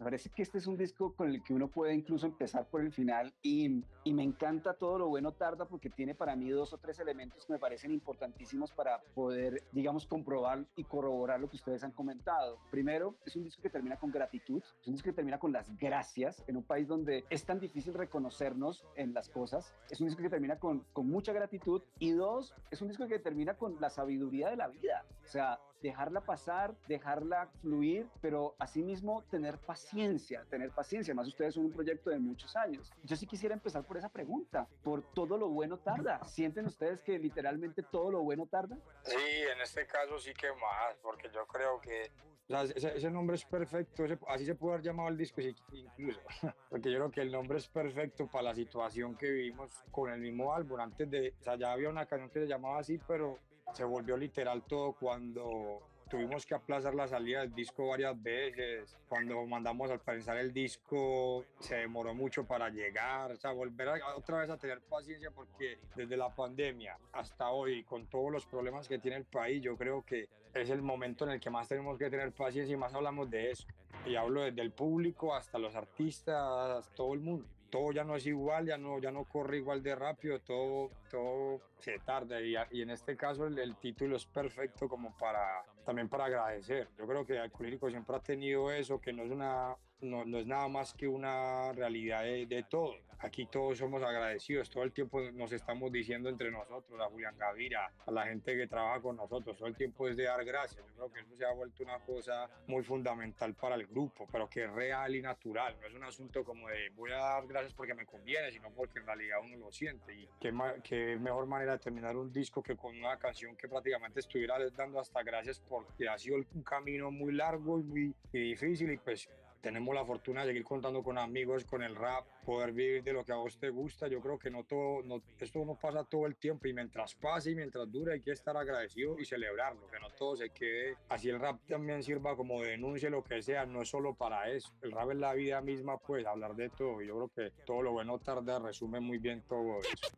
Me 0.00 0.04
parece 0.04 0.30
que 0.30 0.40
este 0.40 0.56
es 0.56 0.66
un 0.66 0.78
disco 0.78 1.14
con 1.14 1.28
el 1.28 1.42
que 1.42 1.52
uno 1.52 1.68
puede 1.68 1.92
incluso 1.94 2.24
empezar 2.24 2.64
por 2.64 2.80
el 2.80 2.90
final 2.90 3.34
y, 3.42 3.84
y, 4.02 4.14
me 4.14 4.22
encanta 4.22 4.72
todo 4.72 4.98
lo 4.98 5.08
bueno 5.08 5.32
tarda 5.32 5.66
porque 5.66 5.90
tiene 5.90 6.14
para 6.14 6.34
mí 6.34 6.48
dos 6.48 6.72
o 6.72 6.78
tres 6.78 6.98
elementos 7.00 7.44
que 7.44 7.52
me 7.52 7.58
parecen 7.58 7.92
importantísimos 7.92 8.72
para 8.72 9.02
poder, 9.14 9.62
digamos, 9.72 10.06
comprobar 10.06 10.64
y 10.74 10.84
corroborar 10.84 11.38
lo 11.38 11.50
que 11.50 11.56
ustedes 11.56 11.84
han 11.84 11.92
comentado. 11.92 12.56
Primero, 12.70 13.14
es 13.26 13.36
un 13.36 13.44
disco 13.44 13.60
que 13.60 13.68
termina 13.68 13.98
con 13.98 14.10
gratitud, 14.10 14.62
es 14.80 14.88
un 14.88 14.94
disco 14.94 15.10
que 15.10 15.16
termina 15.16 15.38
con 15.38 15.52
las 15.52 15.76
gracias 15.76 16.42
en 16.46 16.56
un 16.56 16.62
país 16.62 16.88
donde 16.88 17.26
es 17.28 17.44
tan 17.44 17.60
difícil 17.60 17.92
reconocernos 17.92 18.86
en 18.96 19.12
las 19.12 19.28
cosas. 19.28 19.74
Es 19.90 20.00
un 20.00 20.06
disco 20.06 20.22
que 20.22 20.30
termina 20.30 20.58
con, 20.58 20.80
con 20.94 21.08
mucha 21.08 21.34
gratitud 21.34 21.82
y 21.98 22.12
dos, 22.12 22.54
es 22.70 22.80
un 22.80 22.88
disco 22.88 23.06
que 23.06 23.18
termina 23.18 23.52
con 23.58 23.78
la 23.78 23.90
sabiduría 23.90 24.48
de 24.48 24.56
la 24.56 24.68
vida. 24.68 25.04
O 25.26 25.28
sea, 25.28 25.60
dejarla 25.82 26.20
pasar, 26.20 26.74
dejarla 26.86 27.48
fluir, 27.60 28.06
pero 28.20 28.54
asimismo 28.58 29.22
tener 29.30 29.58
paciencia, 29.58 30.44
tener 30.50 30.70
paciencia. 30.70 31.14
Más 31.14 31.28
ustedes 31.28 31.54
son 31.54 31.66
un 31.66 31.72
proyecto 31.72 32.10
de 32.10 32.18
muchos 32.18 32.54
años. 32.56 32.92
Yo 33.04 33.16
sí 33.16 33.26
quisiera 33.26 33.54
empezar 33.54 33.84
por 33.84 33.96
esa 33.96 34.08
pregunta. 34.08 34.68
Por 34.82 35.02
todo 35.12 35.36
lo 35.36 35.48
bueno 35.48 35.78
tarda. 35.78 36.24
¿Sienten 36.24 36.66
ustedes 36.66 37.00
que 37.02 37.18
literalmente 37.18 37.82
todo 37.82 38.10
lo 38.10 38.22
bueno 38.22 38.46
tarda? 38.46 38.76
Sí, 39.02 39.16
en 39.52 39.60
este 39.60 39.86
caso 39.86 40.18
sí 40.18 40.32
que 40.34 40.48
más, 40.52 40.96
porque 41.02 41.30
yo 41.32 41.46
creo 41.46 41.80
que 41.80 42.10
ese, 42.50 42.96
ese, 42.96 43.10
nombre 43.10 43.36
es 43.36 43.44
perfecto, 43.44 44.04
ese, 44.04 44.18
así 44.26 44.44
se 44.44 44.56
puede 44.56 44.74
haber 44.74 44.84
llamado 44.84 45.08
el 45.08 45.16
disco 45.16 45.40
incluso, 45.40 46.20
porque 46.68 46.90
yo 46.90 46.98
creo 46.98 47.10
que 47.10 47.20
el 47.20 47.30
nombre 47.30 47.58
es 47.58 47.68
perfecto 47.68 48.26
para 48.26 48.42
la 48.42 48.54
situación 48.54 49.14
que 49.14 49.30
vivimos 49.30 49.70
con 49.92 50.10
el 50.10 50.20
mismo 50.20 50.52
álbum. 50.52 50.80
Antes 50.80 51.08
de, 51.08 51.34
o 51.38 51.42
sea, 51.44 51.56
ya 51.56 51.72
había 51.72 51.88
una 51.88 52.06
canción 52.06 52.28
que 52.30 52.40
se 52.40 52.48
llamaba 52.48 52.80
así, 52.80 52.98
pero 53.06 53.38
se 53.72 53.84
volvió 53.84 54.16
literal 54.16 54.62
todo 54.62 54.92
cuando 54.92 55.80
tuvimos 56.10 56.44
que 56.44 56.54
aplazar 56.54 56.94
la 56.94 57.06
salida 57.06 57.40
del 57.40 57.54
disco 57.54 57.86
varias 57.86 58.20
veces. 58.20 58.98
Cuando 59.08 59.46
mandamos 59.46 59.90
al 59.90 60.00
pensar 60.00 60.36
el 60.38 60.52
disco, 60.52 61.44
se 61.60 61.76
demoró 61.76 62.14
mucho 62.14 62.44
para 62.44 62.68
llegar. 62.68 63.32
O 63.32 63.36
sea, 63.36 63.52
volver 63.52 63.88
otra 64.16 64.40
vez 64.40 64.50
a 64.50 64.58
tener 64.58 64.80
paciencia 64.80 65.30
porque 65.30 65.78
desde 65.94 66.16
la 66.16 66.34
pandemia 66.34 66.98
hasta 67.12 67.50
hoy, 67.50 67.84
con 67.84 68.06
todos 68.06 68.32
los 68.32 68.44
problemas 68.44 68.88
que 68.88 68.98
tiene 68.98 69.16
el 69.16 69.24
país, 69.24 69.62
yo 69.62 69.76
creo 69.76 70.04
que 70.04 70.28
es 70.52 70.68
el 70.68 70.82
momento 70.82 71.24
en 71.24 71.30
el 71.30 71.40
que 71.40 71.48
más 71.48 71.68
tenemos 71.68 71.96
que 71.96 72.10
tener 72.10 72.32
paciencia 72.32 72.74
y 72.74 72.76
más 72.76 72.92
hablamos 72.92 73.30
de 73.30 73.52
eso. 73.52 73.66
Y 74.04 74.16
hablo 74.16 74.42
desde 74.42 74.62
el 74.62 74.72
público 74.72 75.34
hasta 75.34 75.58
los 75.58 75.76
artistas, 75.76 76.90
todo 76.94 77.14
el 77.14 77.20
mundo 77.20 77.46
todo 77.70 77.92
ya 77.92 78.04
no 78.04 78.16
es 78.16 78.26
igual, 78.26 78.66
ya 78.66 78.76
no, 78.76 78.98
ya 78.98 79.10
no 79.10 79.24
corre 79.24 79.58
igual 79.58 79.82
de 79.82 79.94
rápido, 79.94 80.40
todo, 80.40 80.90
todo 81.10 81.60
se 81.78 81.98
tarda 82.00 82.40
y, 82.40 82.82
en 82.82 82.90
este 82.90 83.16
caso 83.16 83.46
el, 83.46 83.76
título 83.76 84.16
es 84.16 84.26
perfecto 84.26 84.88
como 84.88 85.16
para 85.16 85.62
también 85.84 86.08
para 86.08 86.26
agradecer. 86.26 86.88
Yo 86.98 87.06
creo 87.06 87.24
que 87.24 87.38
Alcohólico 87.38 87.88
siempre 87.88 88.16
ha 88.16 88.20
tenido 88.20 88.70
eso, 88.70 89.00
que 89.00 89.12
no 89.12 89.22
es, 89.22 89.30
una, 89.30 89.76
no, 90.00 90.24
no 90.24 90.38
es 90.38 90.46
nada 90.46 90.68
más 90.68 90.94
que 90.94 91.06
una 91.08 91.72
realidad 91.72 92.22
de, 92.22 92.46
de 92.46 92.62
todo 92.64 92.94
aquí 93.20 93.46
todos 93.46 93.78
somos 93.78 94.02
agradecidos, 94.02 94.70
todo 94.70 94.82
el 94.82 94.92
tiempo 94.92 95.20
nos 95.32 95.52
estamos 95.52 95.92
diciendo 95.92 96.28
entre 96.28 96.50
nosotros, 96.50 97.00
a 97.00 97.04
Julián 97.06 97.36
Gavira, 97.38 97.92
a 98.06 98.10
la 98.10 98.26
gente 98.26 98.56
que 98.56 98.66
trabaja 98.66 99.00
con 99.00 99.16
nosotros, 99.16 99.56
todo 99.56 99.68
el 99.68 99.76
tiempo 99.76 100.08
es 100.08 100.16
de 100.16 100.24
dar 100.24 100.44
gracias. 100.44 100.84
Yo 100.86 100.94
creo 100.94 101.12
que 101.12 101.20
eso 101.20 101.36
se 101.36 101.44
ha 101.44 101.52
vuelto 101.52 101.82
una 101.82 101.98
cosa 102.00 102.48
muy 102.66 102.82
fundamental 102.82 103.54
para 103.54 103.74
el 103.74 103.86
grupo, 103.86 104.26
pero 104.30 104.48
que 104.48 104.64
es 104.64 104.72
real 104.72 105.14
y 105.14 105.22
natural, 105.22 105.76
no 105.80 105.86
es 105.86 105.94
un 105.94 106.04
asunto 106.04 106.44
como 106.44 106.68
de 106.68 106.90
voy 106.90 107.12
a 107.12 107.18
dar 107.18 107.46
gracias 107.46 107.74
porque 107.74 107.94
me 107.94 108.06
conviene, 108.06 108.50
sino 108.50 108.70
porque 108.70 108.98
en 108.98 109.06
realidad 109.06 109.38
uno 109.42 109.56
lo 109.56 109.72
siente. 109.72 110.14
Y 110.14 110.28
qué, 110.40 110.52
qué 110.82 111.16
mejor 111.16 111.46
manera 111.46 111.72
de 111.72 111.78
terminar 111.78 112.16
un 112.16 112.32
disco 112.32 112.62
que 112.62 112.76
con 112.76 112.96
una 112.96 113.18
canción 113.18 113.56
que 113.56 113.68
prácticamente 113.68 114.20
estuviera 114.20 114.58
dando 114.70 114.98
hasta 114.98 115.22
gracias 115.22 115.60
porque 115.60 116.08
ha 116.08 116.18
sido 116.18 116.36
un 116.36 116.62
camino 116.62 117.10
muy 117.10 117.32
largo 117.32 117.80
y 117.80 117.82
muy 117.82 118.14
y 118.32 118.38
difícil 118.50 118.90
y 118.92 118.96
pues 118.96 119.28
tenemos 119.60 119.94
la 119.94 120.04
fortuna 120.04 120.40
de 120.40 120.48
seguir 120.48 120.64
contando 120.64 121.02
con 121.02 121.18
amigos, 121.18 121.64
con 121.64 121.82
el 121.82 121.94
rap, 121.94 122.24
poder 122.44 122.72
vivir 122.72 123.02
de 123.02 123.12
lo 123.12 123.24
que 123.24 123.32
a 123.32 123.36
vos 123.36 123.58
te 123.58 123.68
gusta. 123.68 124.08
Yo 124.08 124.20
creo 124.20 124.38
que 124.38 124.50
no 124.50 124.64
todo, 124.64 125.02
no, 125.02 125.22
esto 125.38 125.64
no 125.64 125.74
pasa 125.74 126.04
todo 126.04 126.26
el 126.26 126.36
tiempo 126.36 126.68
y 126.68 126.72
mientras 126.72 127.14
pase 127.14 127.50
y 127.50 127.54
mientras 127.54 127.90
dure 127.90 128.14
hay 128.14 128.20
que 128.20 128.32
estar 128.32 128.56
agradecido 128.56 129.18
y 129.18 129.24
celebrarlo, 129.24 129.88
que 129.90 130.00
no 130.00 130.10
todo 130.10 130.36
se 130.36 130.50
quede. 130.50 130.96
Así 131.08 131.28
el 131.28 131.40
rap 131.40 131.60
también 131.68 132.02
sirva 132.02 132.36
como 132.36 132.62
denuncia, 132.62 133.10
lo 133.10 133.22
que 133.22 133.42
sea, 133.42 133.66
no 133.66 133.82
es 133.82 133.88
solo 133.88 134.14
para 134.14 134.50
eso. 134.50 134.72
El 134.82 134.92
rap 134.92 135.10
es 135.10 135.18
la 135.18 135.34
vida 135.34 135.60
misma, 135.60 135.98
pues 135.98 136.26
hablar 136.26 136.54
de 136.54 136.70
todo. 136.70 137.02
Yo 137.02 137.16
creo 137.16 137.28
que 137.28 137.64
todo 137.64 137.82
lo 137.82 137.92
bueno 137.92 138.18
tarda 138.18 138.58
resume 138.58 139.00
muy 139.00 139.18
bien 139.18 139.42
todo 139.48 139.80
eso. 139.80 140.16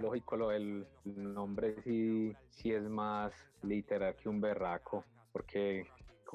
Lógico, 0.00 0.36
lo 0.36 0.48
del 0.48 0.86
nombre 1.04 1.76
sí, 1.82 2.34
sí 2.50 2.72
es 2.72 2.82
más 2.82 3.32
literal 3.62 4.14
que 4.16 4.28
un 4.28 4.40
berraco, 4.40 5.04
porque 5.32 5.86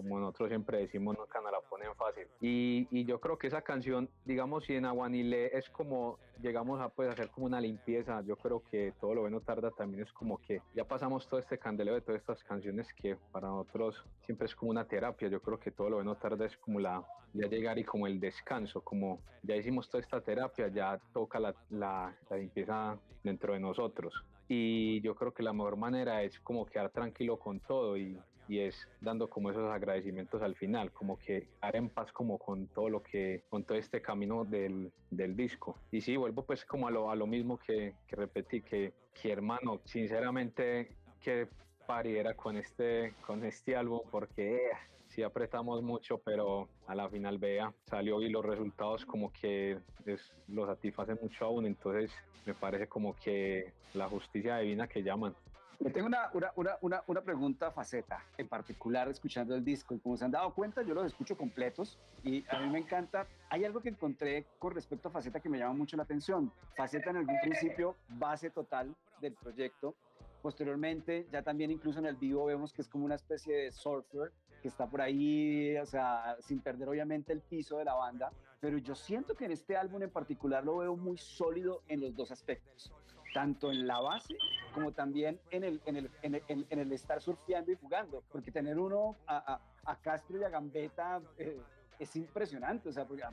como 0.01 0.19
nosotros 0.19 0.50
siempre 0.50 0.80
decimos, 0.80 1.18
nunca 1.18 1.42
nos 1.42 1.51
la 1.51 1.62
ponen 1.62 1.94
fácil. 1.96 2.28
Y, 2.42 2.88
y, 2.92 3.06
yo 3.06 3.19
creo 3.19 3.38
que 3.38 3.48
esa 3.48 3.62
canción, 3.62 4.10
digamos, 4.25 4.63
si 4.66 4.75
en 4.75 4.86
Aguanile 4.86 5.57
es 5.57 5.69
como 5.69 6.18
llegamos 6.42 6.80
a 6.80 6.90
pues, 6.90 7.10
hacer 7.10 7.30
como 7.30 7.48
una 7.48 7.60
limpieza, 7.60 8.22
yo 8.22 8.38
creo 8.38 8.63
que 8.72 8.94
todo 9.00 9.13
lo 9.13 9.22
bueno 9.22 9.42
tarda 9.42 9.72
también 9.72 10.04
es 10.04 10.13
como 10.13 10.38
que 10.38 10.62
ya 10.74 10.86
pasamos 10.86 11.28
todo 11.28 11.40
este 11.40 11.57
candeleo 11.57 11.96
de 11.96 12.01
todas 12.01 12.22
estas 12.22 12.44
canciones 12.44 12.88
que 12.94 13.18
para 13.31 13.50
nosotros 13.50 14.04
siempre 14.25 14.48
es 14.48 14.56
como 14.56 14.72
una 14.72 14.86
terapia. 14.86 15.28
Yo 15.28 15.42
creo 15.42 15.60
que 15.60 15.72
todo 15.72 15.90
lo 15.90 15.96
bueno 15.98 16.16
tarda 16.16 16.46
es 16.46 16.56
como 16.57 16.80
la 16.80 17.04
ya 17.34 17.48
llegar 17.48 17.78
y 17.78 17.84
como 17.84 18.07
el 18.07 18.19
descanso, 18.19 18.81
como 18.81 19.19
ya 19.44 19.56
hicimos 19.56 19.90
toda 19.90 20.01
esta 20.01 20.22
terapia, 20.22 20.68
ya 20.69 21.00
toca 21.13 21.40
la, 21.40 21.54
la, 21.69 22.16
la 22.30 22.38
limpieza 22.38 22.98
dentro 23.24 23.54
de 23.54 23.60
nosotros. 23.60 24.13
Y 24.48 25.00
yo 25.01 25.13
creo 25.13 25.31
que 25.31 25.44
la 25.44 25.54
mejor 25.54 25.78
manera 25.78 26.24
es 26.24 26.40
como 26.40 26.66
quedar 26.66 26.90
tranquilo 26.90 27.38
con 27.38 27.60
todo 27.60 27.96
y, 27.98 28.19
y 28.50 28.60
es 28.60 28.90
dando 29.00 29.30
como 29.30 29.51
esos 29.51 29.72
agradecimientos 29.72 30.42
al 30.42 30.56
final, 30.56 30.92
como 30.92 31.18
que 31.19 31.48
dar 31.62 31.75
en 31.75 31.88
paz 31.88 32.12
como 32.12 32.40
con 32.40 32.68
todo 32.68 32.90
lo 32.90 33.04
que, 33.04 33.44
con 33.48 33.63
todo 33.63 33.78
este 33.78 34.01
camino 34.01 34.44
del, 34.44 34.91
del 35.12 35.36
disco. 35.36 35.77
Y 35.91 36.01
sí, 36.01 36.18
vuelvo 36.18 36.44
pues 36.44 36.65
como 36.65 36.88
a 36.88 36.91
lo, 36.91 37.12
a 37.12 37.15
lo 37.15 37.27
mismo 37.27 37.60
que, 37.60 37.94
que 38.08 38.15
repetí, 38.15 38.62
que, 38.62 38.91
que 39.13 39.32
hermano, 39.32 39.82
sinceramente, 39.86 40.96
que 41.22 41.48
pariera 41.86 42.34
con 42.34 42.58
este, 42.58 43.13
con 43.25 43.44
este 43.46 43.75
álbum, 43.75 44.01
porque 44.10 44.56
eh, 44.56 44.72
sí 45.08 45.22
apretamos 45.22 45.84
mucho, 45.84 46.18
pero 46.18 46.70
a 46.88 46.96
la 46.96 47.08
final 47.10 47.38
vea, 47.38 47.74
salió 47.86 48.22
y 48.22 48.29
los 48.29 48.46
resultados 48.46 49.06
como 49.06 49.32
que 49.32 49.77
es, 50.06 50.34
lo 50.48 50.65
satisfacen 50.65 51.20
mucho 51.22 51.46
aún, 51.46 51.65
entonces 51.68 52.12
me 52.46 52.53
parece 52.53 52.88
como 52.88 53.15
que 53.15 53.74
la 53.94 54.08
justicia 54.08 54.58
divina 54.58 54.88
que 54.88 55.03
llaman. 55.03 55.36
Me 55.81 55.91
tengo 55.91 56.07
una, 56.07 56.29
una, 56.33 56.77
una, 56.81 57.03
una, 57.07 57.21
pregunta 57.21 57.71
faceta, 57.71 58.21
en 58.38 58.50
particular 58.50 59.07
escuchando 59.07 59.55
el 59.55 59.63
disco. 59.63 59.95
Y 59.95 60.00
como 60.00 60.17
se 60.17 60.25
han 60.25 60.31
dado 60.31 60.53
cuenta, 60.53 60.81
yo 60.81 60.93
los 60.93 61.05
escucho 61.05 61.38
completos 61.38 61.98
y 62.21 62.43
a 62.50 62.59
mí 62.59 62.69
me 62.69 62.79
encanta. 62.79 63.27
Hay 63.50 63.63
algo 63.63 63.79
que 63.79 63.88
encontré 63.88 64.45
con 64.59 64.75
respecto 64.75 65.07
a 65.07 65.12
faceta 65.12 65.39
que 65.39 65.48
me 65.48 65.57
llama 65.57 65.75
mucho 65.75 65.95
la 65.95 66.03
atención. 66.03 66.51
Faceta 66.75 67.12
en 67.12 67.17
algún 67.17 67.39
principio, 67.39 67.95
base 68.09 68.50
total 68.50 68.93
del 69.21 69.33
proyecto. 69.36 69.95
Posteriormente, 70.41 71.27
ya 71.31 71.43
también 71.43 71.71
incluso 71.71 72.00
en 72.00 72.07
el 72.07 72.17
vivo 72.17 72.43
vemos 72.43 72.74
que 72.74 72.81
es 72.81 72.89
como 72.89 73.05
una 73.05 73.15
especie 73.15 73.55
de 73.55 73.71
surfer 73.71 74.33
que 74.62 74.67
está 74.67 74.86
por 74.86 75.00
ahí, 75.00 75.77
o 75.77 75.86
sea, 75.86 76.36
sin 76.41 76.59
perder 76.59 76.89
obviamente 76.89 77.31
el 77.31 77.39
piso 77.39 77.77
de 77.77 77.86
la 77.86 77.93
banda. 77.93 78.33
Pero 78.59 78.77
yo 78.79 78.95
siento 78.95 79.33
que 79.33 79.45
en 79.45 79.51
este 79.51 79.77
álbum 79.77 80.03
en 80.03 80.09
particular 80.09 80.62
lo 80.65 80.79
veo 80.79 80.98
muy 80.98 81.17
sólido 81.17 81.83
en 81.88 82.01
los 82.01 82.13
dos 82.17 82.31
aspectos 82.31 82.91
tanto 83.33 83.71
en 83.71 83.88
la 83.88 84.00
base 84.00 84.36
como 84.74 84.91
también 84.91 85.39
en 85.51 85.63
el, 85.63 85.81
en 85.86 85.98
el, 85.98 86.12
en 86.21 86.36
el, 86.36 86.65
en 86.69 86.79
el 86.79 86.91
estar 86.91 87.21
surfeando 87.21 87.71
y 87.71 87.75
jugando, 87.75 88.24
porque 88.31 88.51
tener 88.51 88.77
uno 88.77 89.15
a, 89.25 89.53
a, 89.53 89.91
a 89.91 89.95
Castro 89.98 90.39
y 90.39 90.43
a 90.43 90.50
Gambetta 90.50 91.21
eh, 91.38 91.59
es 92.00 92.15
impresionante, 92.15 92.88
o 92.89 92.93
sea, 92.93 93.05
porque, 93.05 93.24
a, 93.24 93.31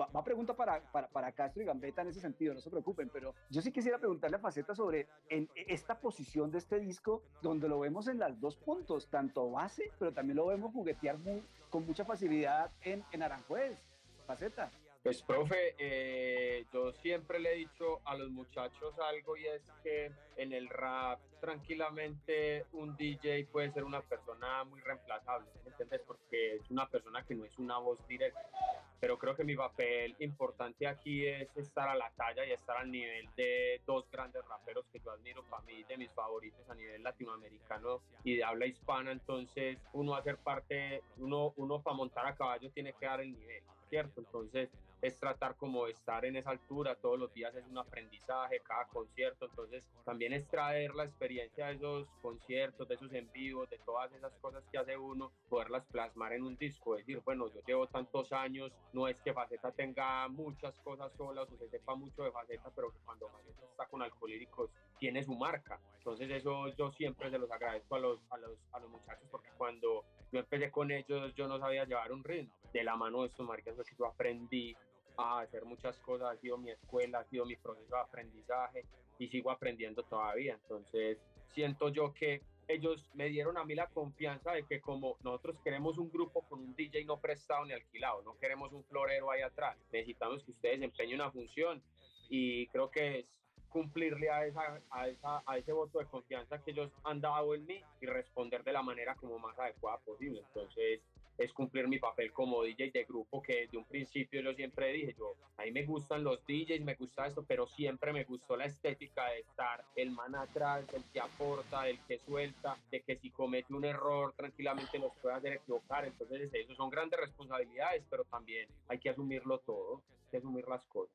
va, 0.00 0.06
va, 0.06 0.22
pregunta 0.22 0.54
para, 0.54 0.80
para, 0.92 1.08
para, 1.08 1.32
Castro 1.32 1.62
y 1.62 1.66
Gambetta 1.66 2.02
en 2.02 2.08
ese 2.08 2.20
sentido, 2.20 2.54
no 2.54 2.60
se 2.60 2.70
preocupen, 2.70 3.10
pero 3.12 3.34
yo 3.50 3.60
sí 3.60 3.72
quisiera 3.72 3.98
preguntarle 3.98 4.36
a 4.36 4.40
Faceta 4.40 4.74
sobre 4.74 5.08
en 5.28 5.48
esta 5.54 5.98
posición 5.98 6.50
de 6.50 6.58
este 6.58 6.78
disco, 6.78 7.22
donde 7.42 7.68
lo 7.68 7.80
vemos 7.80 8.06
en 8.06 8.18
las 8.18 8.40
dos 8.40 8.56
puntos, 8.56 9.08
tanto 9.08 9.50
base, 9.50 9.90
pero 9.98 10.12
también 10.12 10.36
lo 10.36 10.46
vemos 10.46 10.72
juguetear 10.72 11.18
muy, 11.18 11.42
con 11.68 11.84
mucha 11.84 12.04
facilidad 12.04 12.70
en, 12.82 13.04
en 13.10 13.22
Aranjuez. 13.22 13.82
Faceta. 14.26 14.70
Pues, 15.06 15.22
profe, 15.22 15.76
eh, 15.78 16.66
yo 16.72 16.92
siempre 16.92 17.38
le 17.38 17.52
he 17.52 17.56
dicho 17.58 18.00
a 18.06 18.16
los 18.16 18.28
muchachos 18.28 18.92
algo 18.98 19.36
y 19.36 19.46
es 19.46 19.62
que 19.84 20.10
en 20.36 20.52
el 20.52 20.68
rap 20.68 21.20
tranquilamente 21.40 22.66
un 22.72 22.96
DJ 22.96 23.46
puede 23.52 23.70
ser 23.70 23.84
una 23.84 24.00
persona 24.00 24.64
muy 24.64 24.80
reemplazable, 24.80 25.48
¿entiendes? 25.64 26.00
Porque 26.04 26.56
es 26.56 26.68
una 26.72 26.88
persona 26.88 27.24
que 27.24 27.36
no 27.36 27.44
es 27.44 27.56
una 27.56 27.78
voz 27.78 28.04
directa. 28.08 28.50
pero 28.98 29.16
creo 29.16 29.36
que 29.36 29.44
mi 29.44 29.54
papel 29.54 30.16
importante 30.18 30.88
aquí 30.88 31.24
es 31.24 31.56
estar 31.56 31.88
a 31.88 31.94
la 31.94 32.10
talla 32.16 32.44
y 32.44 32.50
estar 32.50 32.76
al 32.76 32.90
nivel 32.90 33.28
de 33.36 33.80
dos 33.86 34.10
grandes 34.10 34.44
raperos 34.48 34.86
que 34.92 34.98
yo 34.98 35.12
admiro 35.12 35.44
para 35.44 35.62
mí, 35.62 35.84
de 35.84 35.98
mis 35.98 36.10
favoritos 36.14 36.68
a 36.68 36.74
nivel 36.74 37.04
latinoamericano 37.04 38.00
y 38.24 38.34
de 38.36 38.42
habla 38.42 38.66
hispana, 38.66 39.12
entonces 39.12 39.78
uno 39.92 40.16
hacer 40.16 40.38
parte, 40.38 41.04
uno, 41.18 41.52
uno 41.56 41.80
para 41.80 41.94
montar 41.94 42.26
a 42.26 42.34
caballo 42.34 42.70
tiene 42.70 42.92
que 42.94 43.06
dar 43.06 43.20
el 43.20 43.32
nivel, 43.38 43.62
¿cierto? 43.88 44.20
Entonces 44.20 44.68
es 45.06 45.18
tratar 45.18 45.56
como 45.56 45.86
estar 45.86 46.24
en 46.24 46.36
esa 46.36 46.50
altura, 46.50 46.96
todos 46.96 47.18
los 47.18 47.32
días 47.32 47.54
es 47.54 47.64
un 47.66 47.78
aprendizaje, 47.78 48.60
cada 48.60 48.86
concierto, 48.88 49.46
entonces 49.46 49.88
también 50.04 50.32
es 50.32 50.46
traer 50.48 50.94
la 50.94 51.04
experiencia 51.04 51.68
de 51.68 51.74
esos 51.74 52.08
conciertos, 52.20 52.88
de 52.88 52.94
esos 52.94 53.12
en 53.12 53.30
vivo, 53.32 53.66
de 53.66 53.78
todas 53.78 54.12
esas 54.12 54.32
cosas 54.38 54.64
que 54.70 54.78
hace 54.78 54.96
uno, 54.96 55.32
poderlas 55.48 55.84
plasmar 55.86 56.32
en 56.32 56.42
un 56.42 56.56
disco, 56.56 56.96
decir, 56.96 57.20
bueno, 57.24 57.48
yo 57.52 57.60
llevo 57.66 57.86
tantos 57.86 58.32
años, 58.32 58.72
no 58.92 59.06
es 59.08 59.20
que 59.22 59.32
Faceta 59.32 59.70
tenga 59.72 60.28
muchas 60.28 60.78
cosas 60.80 61.12
solas 61.16 61.50
o 61.50 61.56
se 61.56 61.68
sepa 61.68 61.94
mucho 61.94 62.24
de 62.24 62.32
Faceta, 62.32 62.70
pero 62.74 62.92
cuando 63.04 63.28
Faceta 63.28 63.64
está 63.64 63.86
con 63.86 64.02
alcohólicos 64.02 64.70
tiene 64.98 65.22
su 65.22 65.34
marca, 65.36 65.78
entonces 65.98 66.30
eso 66.30 66.68
yo 66.76 66.90
siempre 66.92 67.30
se 67.30 67.38
los 67.38 67.50
agradezco 67.50 67.94
a 67.96 68.00
los, 68.00 68.20
a 68.30 68.38
los, 68.38 68.58
a 68.72 68.80
los 68.80 68.90
muchachos 68.90 69.28
porque 69.30 69.50
cuando 69.56 70.04
yo 70.32 70.40
empecé 70.40 70.70
con 70.70 70.90
ellos 70.90 71.34
yo 71.34 71.46
no 71.46 71.58
sabía 71.58 71.84
llevar 71.84 72.12
un 72.12 72.24
ritmo, 72.24 72.52
de 72.72 72.84
la 72.84 72.96
mano 72.96 73.22
de 73.22 73.28
estos 73.28 73.46
marcas 73.46 73.74
que 73.76 73.96
yo 73.96 74.06
aprendí 74.06 74.76
a 75.16 75.40
hacer 75.40 75.64
muchas 75.64 75.98
cosas, 76.00 76.36
ha 76.36 76.40
sido 76.40 76.58
mi 76.58 76.70
escuela, 76.70 77.20
ha 77.20 77.24
sido 77.24 77.44
mi 77.44 77.56
proceso 77.56 77.94
de 77.94 78.00
aprendizaje 78.00 78.84
y 79.18 79.28
sigo 79.28 79.50
aprendiendo 79.50 80.02
todavía. 80.02 80.54
Entonces, 80.54 81.18
siento 81.54 81.88
yo 81.88 82.12
que 82.12 82.42
ellos 82.68 83.08
me 83.14 83.28
dieron 83.28 83.56
a 83.56 83.64
mí 83.64 83.74
la 83.74 83.88
confianza 83.88 84.52
de 84.52 84.64
que 84.64 84.80
como 84.80 85.16
nosotros 85.22 85.56
queremos 85.62 85.98
un 85.98 86.10
grupo 86.10 86.42
con 86.48 86.60
un 86.60 86.74
DJ 86.74 87.04
no 87.04 87.20
prestado 87.20 87.64
ni 87.64 87.72
alquilado, 87.72 88.22
no 88.22 88.36
queremos 88.38 88.72
un 88.72 88.84
florero 88.84 89.30
ahí 89.30 89.42
atrás, 89.42 89.76
necesitamos 89.92 90.42
que 90.42 90.50
ustedes 90.50 90.80
desempeñen 90.80 91.20
una 91.20 91.30
función 91.30 91.82
y 92.28 92.66
creo 92.68 92.90
que 92.90 93.20
es 93.20 93.26
cumplirle 93.68 94.30
a, 94.30 94.46
esa, 94.46 94.80
a, 94.90 95.08
esa, 95.08 95.42
a 95.46 95.58
ese 95.58 95.72
voto 95.72 95.98
de 95.98 96.06
confianza 96.06 96.62
que 96.62 96.70
ellos 96.70 96.90
han 97.04 97.20
dado 97.20 97.54
en 97.54 97.66
mí 97.66 97.80
y 98.00 98.06
responder 98.06 98.64
de 98.64 98.72
la 98.72 98.82
manera 98.82 99.14
como 99.16 99.38
más 99.38 99.58
adecuada 99.58 99.98
posible. 99.98 100.42
Entonces, 100.48 101.02
es 101.38 101.52
cumplir 101.52 101.88
mi 101.88 101.98
papel 101.98 102.32
como 102.32 102.62
DJ 102.62 102.90
de 102.90 103.04
grupo, 103.04 103.42
que 103.42 103.62
desde 103.62 103.78
un 103.78 103.84
principio 103.84 104.40
yo 104.40 104.54
siempre 104.54 104.92
dije, 104.92 105.14
yo, 105.18 105.34
a 105.56 105.64
mí 105.64 105.72
me 105.72 105.84
gustan 105.84 106.24
los 106.24 106.44
DJs, 106.46 106.82
me 106.82 106.94
gusta 106.94 107.26
esto, 107.26 107.44
pero 107.46 107.66
siempre 107.66 108.12
me 108.12 108.24
gustó 108.24 108.56
la 108.56 108.66
estética 108.66 109.26
de 109.30 109.40
estar 109.40 109.84
el 109.96 110.10
man 110.10 110.34
atrás, 110.34 110.84
el 110.94 111.02
que 111.12 111.20
aporta, 111.20 111.88
el 111.88 111.98
que 112.06 112.18
suelta, 112.18 112.76
de 112.90 113.00
que 113.02 113.16
si 113.16 113.30
comete 113.30 113.74
un 113.74 113.84
error 113.84 114.32
tranquilamente 114.36 114.98
nos 114.98 115.12
puede 115.16 115.36
hacer 115.36 115.52
equivocar, 115.54 116.04
entonces 116.04 116.50
eso 116.52 116.74
son 116.74 116.90
grandes 116.90 117.20
responsabilidades, 117.20 118.04
pero 118.10 118.24
también 118.24 118.68
hay 118.88 118.98
que 118.98 119.10
asumirlo 119.10 119.58
todo, 119.60 120.02
hay 120.10 120.30
que 120.30 120.36
asumir 120.38 120.66
las 120.68 120.84
cosas. 120.86 121.14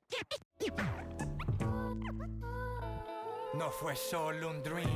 No 3.54 3.70
fue 3.70 3.98
solo 3.98 4.50
un 4.50 4.64
dream, 4.64 4.88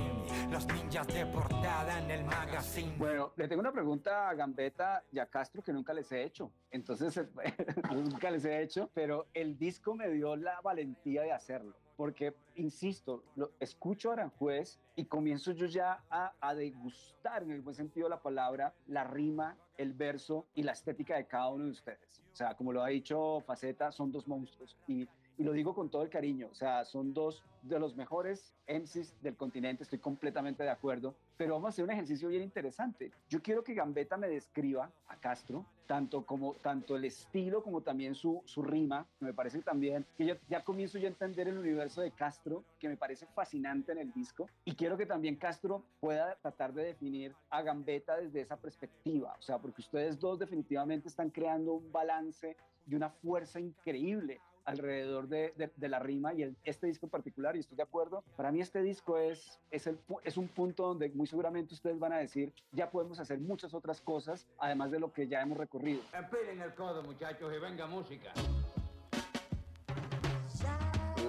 los 0.50 0.66
ninjas 0.68 1.06
de 1.08 1.26
portada 1.26 2.00
en 2.00 2.10
el 2.10 2.24
magazine. 2.24 2.96
Bueno, 2.98 3.34
le 3.36 3.50
tengo 3.50 3.60
una 3.60 3.74
pregunta 3.74 4.30
a 4.30 4.34
Gambetta 4.34 5.04
y 5.12 5.20
a 5.20 5.26
Castro 5.26 5.62
que 5.62 5.74
nunca 5.74 5.94
les 5.94 6.10
he 6.14 6.24
hecho. 6.24 6.50
Entonces, 6.72 7.20
nunca 7.92 8.32
les 8.32 8.46
he 8.46 8.62
hecho, 8.62 8.90
pero 8.94 9.28
el 9.34 9.58
disco 9.58 9.94
me 9.94 10.08
dio 10.08 10.38
la 10.38 10.62
valentía 10.62 11.24
de 11.24 11.34
hacerlo. 11.34 11.76
Porque, 11.98 12.34
insisto, 12.56 13.26
lo, 13.36 13.52
escucho 13.60 14.12
a 14.12 14.14
Aranjuez 14.14 14.80
y 14.96 15.04
comienzo 15.04 15.52
yo 15.52 15.66
ya 15.66 16.06
a, 16.10 16.34
a 16.40 16.56
degustar, 16.56 17.44
en 17.44 17.52
el 17.52 17.62
buen 17.62 17.76
sentido 17.76 18.06
de 18.06 18.12
la 18.12 18.22
palabra, 18.22 18.74
la 18.88 19.04
rima, 19.04 19.58
el 19.78 19.92
verso 19.92 20.46
y 20.56 20.64
la 20.64 20.72
estética 20.72 21.18
de 21.18 21.28
cada 21.28 21.50
uno 21.50 21.66
de 21.66 21.72
ustedes. 21.72 22.22
O 22.32 22.36
sea, 22.38 22.56
como 22.56 22.72
lo 22.72 22.82
ha 22.82 22.88
dicho 22.88 23.42
Faceta, 23.42 23.92
son 23.92 24.14
dos 24.14 24.28
monstruos. 24.30 24.78
Y 24.88 25.08
y 25.38 25.44
lo 25.44 25.52
digo 25.52 25.74
con 25.74 25.90
todo 25.90 26.04
el 26.04 26.10
cariño, 26.10 26.48
o 26.52 26.56
sea, 26.56 26.86
son 26.86 27.14
dos 27.14 27.44
de 27.62 27.80
los 27.80 27.96
mejores 27.96 28.54
MCs 28.68 29.22
del 29.22 29.36
continente, 29.36 29.84
estoy 29.84 30.00
completamente 30.00 30.64
de 30.64 30.70
acuerdo, 30.70 31.16
pero 31.36 31.56
vamos 31.56 31.68
a 31.68 31.70
hacer 31.70 31.84
un 31.84 31.92
ejercicio 31.92 32.30
bien 32.30 32.44
interesante. 32.44 33.12
Yo 33.28 33.42
quiero 33.42 33.64
que 33.64 33.74
Gambetta 33.74 34.18
me 34.18 34.28
describa 34.28 34.92
a 35.08 35.16
Castro, 35.18 35.66
tanto, 35.88 36.26
como, 36.26 36.54
tanto 36.56 36.96
el 36.96 37.06
estilo 37.06 37.64
como 37.64 37.82
también 37.82 38.16
su, 38.16 38.42
su 38.46 38.62
rima, 38.62 39.08
me 39.20 39.34
parece 39.34 39.62
también 39.62 40.06
que 40.16 40.26
yo, 40.26 40.36
ya 40.48 40.64
comienzo 40.64 40.98
yo 41.00 41.08
a 41.08 41.12
entender 41.12 41.48
el 41.48 41.58
universo 41.58 42.02
de 42.02 42.12
Castro, 42.12 42.64
que 42.80 42.88
me 42.88 42.98
parece 42.98 43.26
fascinante 43.28 43.92
en 43.92 43.98
el 43.98 44.14
disco, 44.14 44.48
y 44.64 44.76
quiero 44.76 44.96
que 44.98 45.06
también 45.06 45.36
Castro 45.36 45.84
pueda 46.00 46.36
tratar 46.36 46.74
de 46.74 46.84
definir 46.84 47.36
a 47.50 47.62
Gambetta 47.62 48.18
desde 48.18 48.42
esa 48.42 48.58
perspectiva, 48.58 49.36
o 49.38 49.42
sea, 49.42 49.58
porque 49.60 49.82
ustedes 49.82 50.20
dos 50.20 50.40
definitivamente 50.40 51.08
están 51.08 51.30
creando 51.30 51.74
un 51.74 51.92
balance 51.92 52.56
y 52.88 52.96
una 52.96 53.10
fuerza 53.10 53.60
increíble 53.60 54.40
alrededor 54.66 55.28
de, 55.28 55.54
de, 55.56 55.72
de, 55.76 55.90
la 55.90 56.00
rima 56.00 56.34
y 56.34 56.44
el, 56.44 56.56
este 56.64 56.88
disco 56.88 57.06
en 57.06 57.12
particular, 57.12 57.56
y 57.56 57.60
estoy 57.60 57.78
de 57.78 57.84
acuerdo, 57.84 58.24
para 58.36 58.52
mí 58.52 58.62
este 58.62 58.82
disco 58.82 59.18
es, 59.18 59.60
es, 59.72 59.88
el, 59.88 59.98
es 60.24 60.38
un 60.38 60.48
punto 60.48 60.88
donde 60.88 61.10
muy 61.10 61.28
seguramente 61.28 61.74
ustedes 61.74 62.00
van 62.00 62.14
a 62.14 62.18
decir, 62.18 62.52
ya 62.72 62.90
podemos 62.90 63.20
hacer 63.20 63.40
muchas 63.40 63.74
otras 63.74 64.02
cosas, 64.02 64.48
además 64.58 64.92
de 64.92 65.00
lo 65.00 65.14
que 65.14 65.28
ya 65.28 65.42
hemos 65.42 65.58
recorrido. 65.58 66.02
Empilen 66.14 66.62
el 66.62 66.74
codo, 66.74 67.04
muchachos, 67.04 67.54
y 67.56 67.60
venga 67.60 67.86
música. 67.88 68.34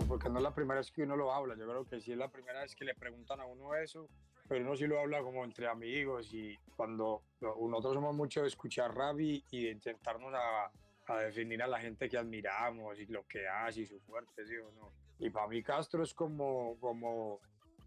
Porque 0.08 0.28
no 0.28 0.36
es 0.36 0.42
la 0.42 0.54
primera 0.54 0.78
vez 0.78 0.90
que 0.90 1.02
uno 1.02 1.16
lo 1.16 1.32
habla, 1.32 1.56
yo 1.56 1.66
creo 1.66 1.84
que 1.84 2.00
sí 2.00 2.12
es 2.12 2.18
la 2.18 2.28
primera 2.28 2.60
vez 2.60 2.76
que 2.76 2.84
le 2.84 2.94
preguntan 2.94 3.40
a 3.40 3.46
uno 3.46 3.74
eso, 3.74 4.08
pero 4.48 4.64
uno 4.64 4.76
sí 4.76 4.86
lo 4.86 5.00
habla 5.00 5.20
como 5.20 5.44
entre 5.44 5.66
amigos 5.66 6.32
y 6.32 6.56
cuando 6.76 7.22
nosotros 7.40 7.94
somos 7.94 8.14
mucho 8.14 8.42
de 8.42 8.48
escuchar 8.48 8.94
rap 8.94 9.18
y, 9.18 9.42
y 9.50 9.64
de 9.64 9.70
intentarnos 9.72 10.32
a 10.32 10.70
a 11.08 11.20
definir 11.20 11.62
a 11.62 11.66
la 11.66 11.78
gente 11.78 12.08
que 12.08 12.18
admiramos 12.18 12.98
y 12.98 13.06
lo 13.06 13.26
que 13.26 13.46
hace 13.46 13.82
y 13.82 13.86
su 13.86 14.00
fuerte, 14.00 14.46
¿sí 14.46 14.56
o 14.56 14.70
no? 14.72 14.92
Y 15.18 15.30
para 15.30 15.46
mí 15.46 15.62
Castro 15.62 16.02
es 16.02 16.12
como, 16.12 16.76
como, 16.80 17.40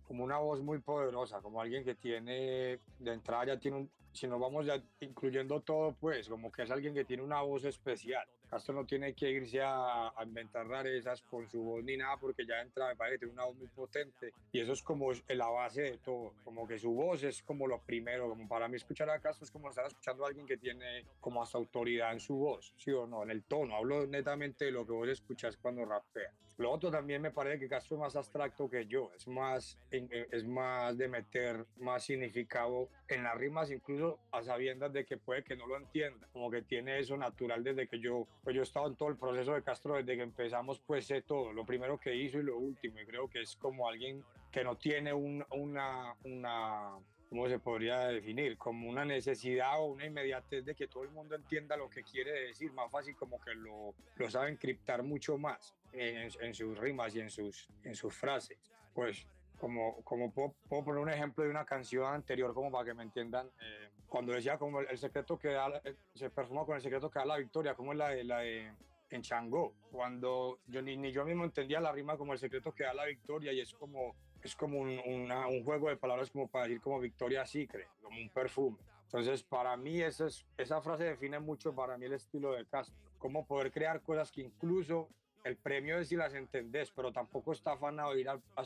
como 0.03 0.23
una 0.23 0.37
voz 0.37 0.61
muy 0.61 0.79
poderosa, 0.79 1.41
como 1.41 1.61
alguien 1.61 1.83
que 1.83 1.95
tiene, 1.95 2.79
de 2.97 3.13
entrada 3.13 3.45
ya 3.45 3.59
tiene 3.59 3.77
un, 3.77 3.91
si 4.11 4.27
nos 4.27 4.39
vamos 4.39 4.65
ya 4.65 4.81
incluyendo 5.01 5.61
todo, 5.61 5.93
pues 5.99 6.27
como 6.27 6.51
que 6.51 6.63
es 6.63 6.71
alguien 6.71 6.93
que 6.93 7.05
tiene 7.05 7.23
una 7.23 7.41
voz 7.41 7.65
especial. 7.65 8.27
Castro 8.49 8.73
no 8.73 8.85
tiene 8.85 9.13
que 9.13 9.29
irse 9.29 9.61
a, 9.61 10.09
a, 10.09 10.23
inventar 10.23 10.67
rarezas 10.67 11.21
con 11.21 11.47
su 11.49 11.61
voz 11.61 11.83
ni 11.83 11.97
nada, 11.97 12.17
porque 12.17 12.45
ya 12.45 12.61
entra, 12.61 12.87
me 12.87 12.95
parece 12.95 13.15
que 13.15 13.25
tiene 13.25 13.33
una 13.33 13.45
voz 13.45 13.55
muy 13.55 13.67
potente. 13.67 14.33
Y 14.51 14.59
eso 14.59 14.73
es 14.73 14.81
como 14.81 15.11
la 15.27 15.47
base 15.47 15.81
de 15.81 15.97
todo. 15.97 16.33
Como 16.43 16.67
que 16.67 16.79
su 16.79 16.91
voz 16.91 17.23
es 17.23 17.43
como 17.43 17.67
lo 17.67 17.79
primero. 17.79 18.29
Como 18.29 18.47
para 18.47 18.67
mí, 18.67 18.75
escuchar 18.75 19.09
a 19.09 19.19
Castro 19.19 19.45
es 19.45 19.51
como 19.51 19.69
estar 19.69 19.85
escuchando 19.85 20.25
a 20.25 20.29
alguien 20.29 20.47
que 20.47 20.57
tiene 20.57 21.05
como 21.19 21.43
hasta 21.43 21.57
autoridad 21.57 22.11
en 22.11 22.19
su 22.19 22.35
voz, 22.35 22.73
¿sí 22.77 22.91
o 22.91 23.05
no? 23.05 23.23
En 23.23 23.29
el 23.29 23.43
tono. 23.43 23.75
Hablo 23.75 24.07
netamente 24.07 24.65
de 24.65 24.71
lo 24.71 24.85
que 24.85 24.93
vos 24.93 25.07
escuchas 25.07 25.57
cuando 25.57 25.85
rapea. 25.85 26.31
Lo 26.59 26.71
otro 26.71 26.91
también 26.91 27.21
me 27.21 27.31
parece 27.31 27.57
que 27.57 27.69
Castro 27.69 27.95
es 27.95 28.01
más 28.01 28.15
abstracto 28.17 28.69
que 28.69 28.85
yo. 28.85 29.11
Es 29.15 29.29
más, 29.29 29.79
es 29.91 30.45
más 30.45 30.97
de 30.97 31.07
meter 31.07 31.65
más 31.77 32.03
significado 32.03 32.89
en 33.07 33.23
las 33.23 33.37
rimas, 33.37 33.71
incluso 33.71 34.19
a 34.29 34.43
sabiendas 34.43 34.91
de 34.91 35.05
que 35.05 35.15
puede 35.15 35.41
que 35.41 35.55
no 35.55 35.67
lo 35.67 35.77
entienda. 35.77 36.27
Como 36.33 36.51
que 36.51 36.61
tiene 36.61 36.99
eso 36.99 37.15
natural 37.15 37.63
desde 37.63 37.87
que 37.87 38.01
yo 38.01 38.27
pues 38.43 38.53
yo 38.53 38.61
he 38.61 38.63
estado 38.63 38.87
en 38.87 38.97
todo 38.97 39.07
el 39.07 39.15
proceso 39.15 39.53
de 39.53 39.63
Castro 39.63 39.95
desde 39.95 40.17
que 40.17 40.23
empezamos, 40.23 40.81
pues 40.81 41.05
sé 41.05 41.21
todo, 41.21 41.53
lo 41.53 41.65
primero 41.65 41.97
que 41.97 42.13
hizo 42.13 42.39
y 42.39 42.43
lo 42.43 42.57
último, 42.57 42.99
y 42.99 43.05
creo 43.05 43.29
que 43.29 43.41
es 43.41 43.55
como 43.55 43.87
alguien 43.87 44.21
que 44.51 44.61
no 44.61 44.75
tiene 44.75 45.13
un, 45.13 45.45
una, 45.51 46.13
una, 46.25 46.89
¿cómo 47.29 47.47
se 47.47 47.59
podría 47.59 47.99
definir? 48.07 48.57
Como 48.57 48.89
una 48.89 49.05
necesidad 49.05 49.79
o 49.79 49.85
una 49.85 50.05
inmediatez 50.05 50.65
de 50.65 50.75
que 50.75 50.87
todo 50.87 51.03
el 51.03 51.11
mundo 51.11 51.35
entienda 51.35 51.77
lo 51.77 51.89
que 51.89 52.03
quiere 52.03 52.47
decir, 52.47 52.73
más 52.73 52.91
fácil 52.91 53.15
como 53.15 53.39
que 53.39 53.53
lo, 53.55 53.93
lo 54.17 54.29
sabe 54.29 54.49
encriptar 54.49 55.03
mucho 55.03 55.37
más 55.37 55.78
en, 55.93 56.29
en, 56.41 56.53
sus 56.53 56.77
rimas 56.77 57.15
y 57.15 57.21
en 57.21 57.29
sus, 57.29 57.67
en 57.83 57.95
sus 57.95 58.13
frases. 58.13 58.57
Pues 58.93 59.25
como, 59.59 60.01
como 60.03 60.31
puedo, 60.31 60.55
puedo, 60.67 60.83
poner 60.83 61.01
un 61.01 61.09
ejemplo 61.09 61.43
de 61.43 61.49
una 61.49 61.65
canción 61.65 62.13
anterior 62.13 62.53
como 62.53 62.71
para 62.71 62.85
que 62.85 62.93
me 62.93 63.03
entiendan, 63.03 63.47
eh, 63.61 63.89
cuando 64.07 64.33
decía 64.33 64.57
como 64.57 64.79
el, 64.79 64.87
el 64.89 64.97
secreto 64.97 65.37
que 65.37 65.49
da, 65.49 65.81
eh, 65.83 65.95
se 66.15 66.29
perfuma 66.29 66.65
con 66.65 66.75
el 66.75 66.81
secreto 66.81 67.09
que 67.09 67.19
da 67.19 67.25
la 67.25 67.37
victoria, 67.37 67.75
como 67.75 67.91
es 67.91 67.97
la 67.97 68.09
de, 68.09 68.23
la 68.23 68.39
de 68.39 68.71
en 69.09 69.21
Changó, 69.21 69.73
cuando 69.91 70.59
yo 70.67 70.81
ni, 70.81 70.95
ni 70.95 71.11
yo 71.11 71.25
mismo 71.25 71.43
entendía 71.43 71.79
la 71.79 71.91
rima 71.91 72.17
como 72.17 72.33
el 72.33 72.39
secreto 72.39 72.73
que 72.73 72.83
da 72.83 72.93
la 72.93 73.05
victoria 73.05 73.51
y 73.51 73.59
es 73.59 73.73
como, 73.73 74.15
es 74.41 74.55
como 74.55 74.79
un, 74.79 74.99
una, 75.05 75.47
un 75.47 75.63
juego 75.63 75.89
de 75.89 75.97
palabras 75.97 76.29
como 76.29 76.47
para 76.47 76.65
decir 76.65 76.81
como 76.81 76.99
victoria 76.99 77.45
secret, 77.45 77.87
como 78.01 78.19
un 78.19 78.29
perfume. 78.29 78.77
Entonces, 79.05 79.41
para 79.43 79.75
mí 79.75 80.01
esa, 80.01 80.27
es, 80.27 80.45
esa 80.57 80.81
frase 80.81 81.05
define 81.05 81.39
mucho 81.39 81.73
para 81.73 81.97
mí 81.97 82.05
el 82.05 82.13
estilo 82.13 82.53
de 82.53 82.65
Castro, 82.65 82.95
cómo 83.17 83.45
poder 83.45 83.71
crear 83.71 84.01
cosas 84.01 84.31
que 84.31 84.41
incluso 84.41 85.09
el 85.43 85.55
premio 85.57 85.99
es 85.99 86.09
si 86.09 86.15
las 86.15 86.33
entendés, 86.33 86.91
pero 86.91 87.11
tampoco 87.11 87.51
está 87.53 87.73
afanado 87.73 88.17
ir 88.17 88.29
a, 88.29 88.39
a. 88.55 88.63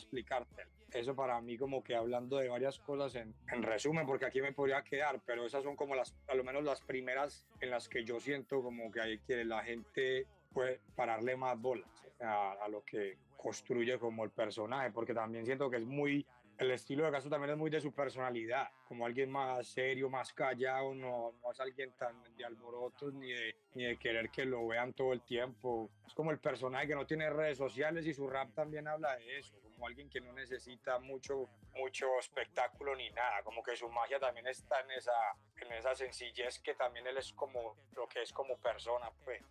Eso 0.91 1.15
para 1.15 1.41
mí 1.41 1.57
como 1.57 1.83
que 1.83 1.95
hablando 1.95 2.37
de 2.37 2.49
varias 2.49 2.79
cosas 2.79 3.15
en, 3.15 3.33
en, 3.51 3.63
resumen, 3.63 4.05
porque 4.05 4.25
aquí 4.25 4.41
me 4.41 4.53
podría 4.53 4.83
quedar, 4.83 5.19
pero 5.25 5.45
esas 5.45 5.63
son 5.63 5.75
como 5.75 5.95
las, 5.95 6.15
a 6.27 6.35
lo 6.35 6.43
menos 6.43 6.63
las 6.63 6.81
primeras 6.81 7.45
en 7.61 7.71
las 7.71 7.89
que 7.89 8.03
yo 8.03 8.19
siento 8.19 8.61
como 8.61 8.91
que 8.91 9.01
hay 9.01 9.19
que 9.19 9.43
la 9.43 9.63
gente 9.63 10.27
puede 10.53 10.79
pararle 10.95 11.35
más 11.35 11.59
bolas 11.59 11.89
a, 12.21 12.53
a 12.53 12.67
lo 12.67 12.83
que 12.83 13.17
construye 13.37 13.97
como 13.97 14.23
el 14.23 14.29
personaje, 14.29 14.91
porque 14.91 15.13
también 15.13 15.45
siento 15.45 15.69
que 15.69 15.77
es 15.77 15.85
muy 15.85 16.25
el 16.57 16.71
estilo 16.71 17.05
de 17.05 17.11
Castro 17.11 17.31
también 17.31 17.51
es 17.51 17.57
muy 17.57 17.69
de 17.69 17.81
su 17.81 17.91
personalidad, 17.91 18.69
como 18.87 19.05
alguien 19.05 19.31
más 19.31 19.67
serio, 19.67 20.09
más 20.09 20.33
callado, 20.33 20.93
no, 20.93 21.33
no 21.41 21.51
es 21.51 21.59
alguien 21.59 21.91
tan 21.93 22.15
de 22.35 22.45
alborotos 22.45 23.13
ni 23.13 23.31
de, 23.31 23.55
ni 23.73 23.85
de 23.85 23.97
querer 23.97 24.29
que 24.29 24.45
lo 24.45 24.67
vean 24.67 24.93
todo 24.93 25.13
el 25.13 25.21
tiempo. 25.21 25.89
Es 26.05 26.13
como 26.13 26.31
el 26.31 26.39
personaje 26.39 26.87
que 26.87 26.95
no 26.95 27.05
tiene 27.05 27.29
redes 27.29 27.57
sociales 27.57 28.05
y 28.05 28.13
su 28.13 28.27
rap 28.27 28.53
también 28.53 28.87
habla 28.87 29.15
de 29.17 29.39
eso, 29.39 29.53
como 29.61 29.87
alguien 29.87 30.09
que 30.09 30.21
no 30.21 30.31
necesita 30.33 30.99
mucho, 30.99 31.49
mucho 31.75 32.07
espectáculo 32.19 32.95
ni 32.95 33.09
nada, 33.09 33.41
como 33.43 33.63
que 33.63 33.75
su 33.75 33.89
magia 33.89 34.19
también 34.19 34.47
está 34.47 34.81
en 34.81 34.91
esa, 34.91 35.11
en 35.57 35.73
esa 35.73 35.95
sencillez 35.95 36.59
que 36.59 36.75
también 36.75 37.07
él 37.07 37.17
es 37.17 37.33
como 37.33 37.75
lo 37.95 38.07
que 38.07 38.21
es 38.21 38.31
como 38.31 38.57
persona, 38.57 39.09
pues. 39.23 39.41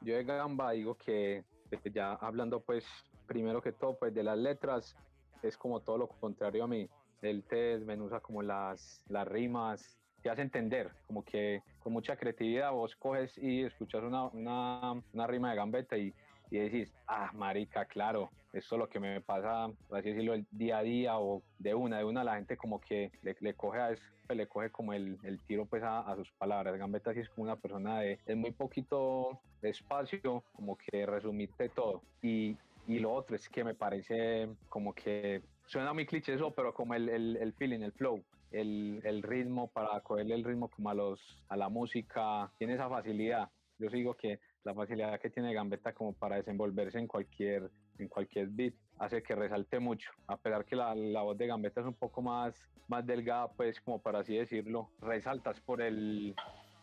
Yo 0.00 0.16
de 0.16 0.24
Gamba 0.24 0.72
digo 0.72 0.96
que 0.96 1.44
ya 1.92 2.14
hablando 2.14 2.60
pues 2.60 2.86
primero 3.26 3.60
que 3.60 3.72
todo 3.72 3.98
pues 3.98 4.14
de 4.14 4.22
las 4.22 4.38
letras, 4.38 4.96
es 5.42 5.56
como 5.56 5.80
todo 5.80 5.98
lo 5.98 6.08
contrario 6.08 6.64
a 6.64 6.68
mí. 6.68 6.88
Él 7.22 7.44
te 7.44 7.56
desmenuza 7.56 8.20
como 8.20 8.42
las, 8.42 9.02
las 9.08 9.26
rimas, 9.26 9.98
te 10.22 10.30
hace 10.30 10.42
entender, 10.42 10.90
como 11.06 11.24
que 11.24 11.62
con 11.80 11.92
mucha 11.92 12.16
creatividad 12.16 12.72
vos 12.72 12.96
coges 12.96 13.38
y 13.38 13.62
escuchas 13.62 14.02
una, 14.02 14.24
una, 14.26 15.02
una 15.12 15.26
rima 15.26 15.50
de 15.50 15.56
gambeta 15.56 15.96
y, 15.96 16.12
y 16.50 16.58
decís, 16.58 16.92
ah, 17.06 17.30
marica, 17.34 17.84
claro, 17.84 18.30
esto 18.52 18.76
es 18.76 18.78
lo 18.78 18.88
que 18.88 19.00
me 19.00 19.20
pasa, 19.20 19.70
por 19.88 19.98
así 19.98 20.10
decirlo, 20.10 20.34
el 20.34 20.46
día 20.50 20.78
a 20.78 20.82
día 20.82 21.18
o 21.18 21.42
de 21.58 21.74
una, 21.74 21.98
de 21.98 22.04
una 22.04 22.24
la 22.24 22.36
gente 22.36 22.56
como 22.56 22.80
que 22.80 23.10
le, 23.22 23.36
le 23.40 23.54
coge 23.54 23.80
a 23.80 23.94
pues, 24.26 24.36
le 24.36 24.46
coge 24.46 24.70
como 24.70 24.92
el, 24.92 25.18
el 25.22 25.40
tiro 25.40 25.66
pues 25.66 25.82
a, 25.82 26.00
a, 26.00 26.16
sus 26.16 26.30
palabras. 26.32 26.76
Gambetta 26.78 27.12
sí 27.12 27.20
es 27.20 27.28
como 27.28 27.44
una 27.44 27.56
persona 27.56 28.00
de, 28.00 28.18
es 28.26 28.36
muy 28.36 28.50
poquito 28.52 29.40
espacio, 29.62 30.42
como 30.52 30.76
que 30.76 31.06
resumirte 31.06 31.68
todo. 31.68 32.02
Y, 32.22 32.56
y 32.86 32.98
lo 32.98 33.12
otro 33.12 33.36
es 33.36 33.48
que 33.48 33.64
me 33.64 33.74
parece 33.74 34.48
como 34.68 34.94
que 34.94 35.42
suena 35.66 35.92
muy 35.92 36.06
cliché 36.06 36.34
eso, 36.34 36.52
pero 36.52 36.72
como 36.72 36.94
el, 36.94 37.08
el, 37.08 37.36
el 37.36 37.52
feeling, 37.54 37.80
el 37.80 37.92
flow, 37.92 38.22
el, 38.52 39.00
el, 39.04 39.22
ritmo 39.22 39.68
para 39.68 40.00
cogerle 40.00 40.34
el 40.34 40.44
ritmo 40.44 40.68
como 40.68 40.90
a, 40.90 40.94
los, 40.94 41.20
a 41.48 41.56
la 41.56 41.68
música, 41.68 42.50
tiene 42.58 42.74
esa 42.74 42.88
facilidad. 42.88 43.50
Yo 43.78 43.90
digo 43.90 44.14
que 44.14 44.40
la 44.64 44.74
facilidad 44.74 45.20
que 45.20 45.30
tiene 45.30 45.52
Gambetta 45.52 45.92
como 45.92 46.12
para 46.12 46.36
desenvolverse 46.36 46.98
en 46.98 47.06
cualquier, 47.06 47.70
en 47.98 48.08
cualquier 48.08 48.48
beat 48.48 48.74
hace 48.98 49.22
que 49.22 49.34
resalte 49.34 49.78
mucho. 49.78 50.10
A 50.28 50.36
pesar 50.36 50.64
que 50.64 50.76
la, 50.76 50.94
la 50.94 51.22
voz 51.22 51.36
de 51.36 51.46
Gambetta 51.46 51.80
es 51.80 51.86
un 51.86 51.94
poco 51.94 52.22
más, 52.22 52.54
más 52.88 53.04
delgada, 53.04 53.48
pues 53.48 53.80
como 53.80 54.00
para 54.00 54.20
así 54.20 54.36
decirlo, 54.36 54.90
resaltas 55.00 55.60
por 55.60 55.82
el, 55.82 56.34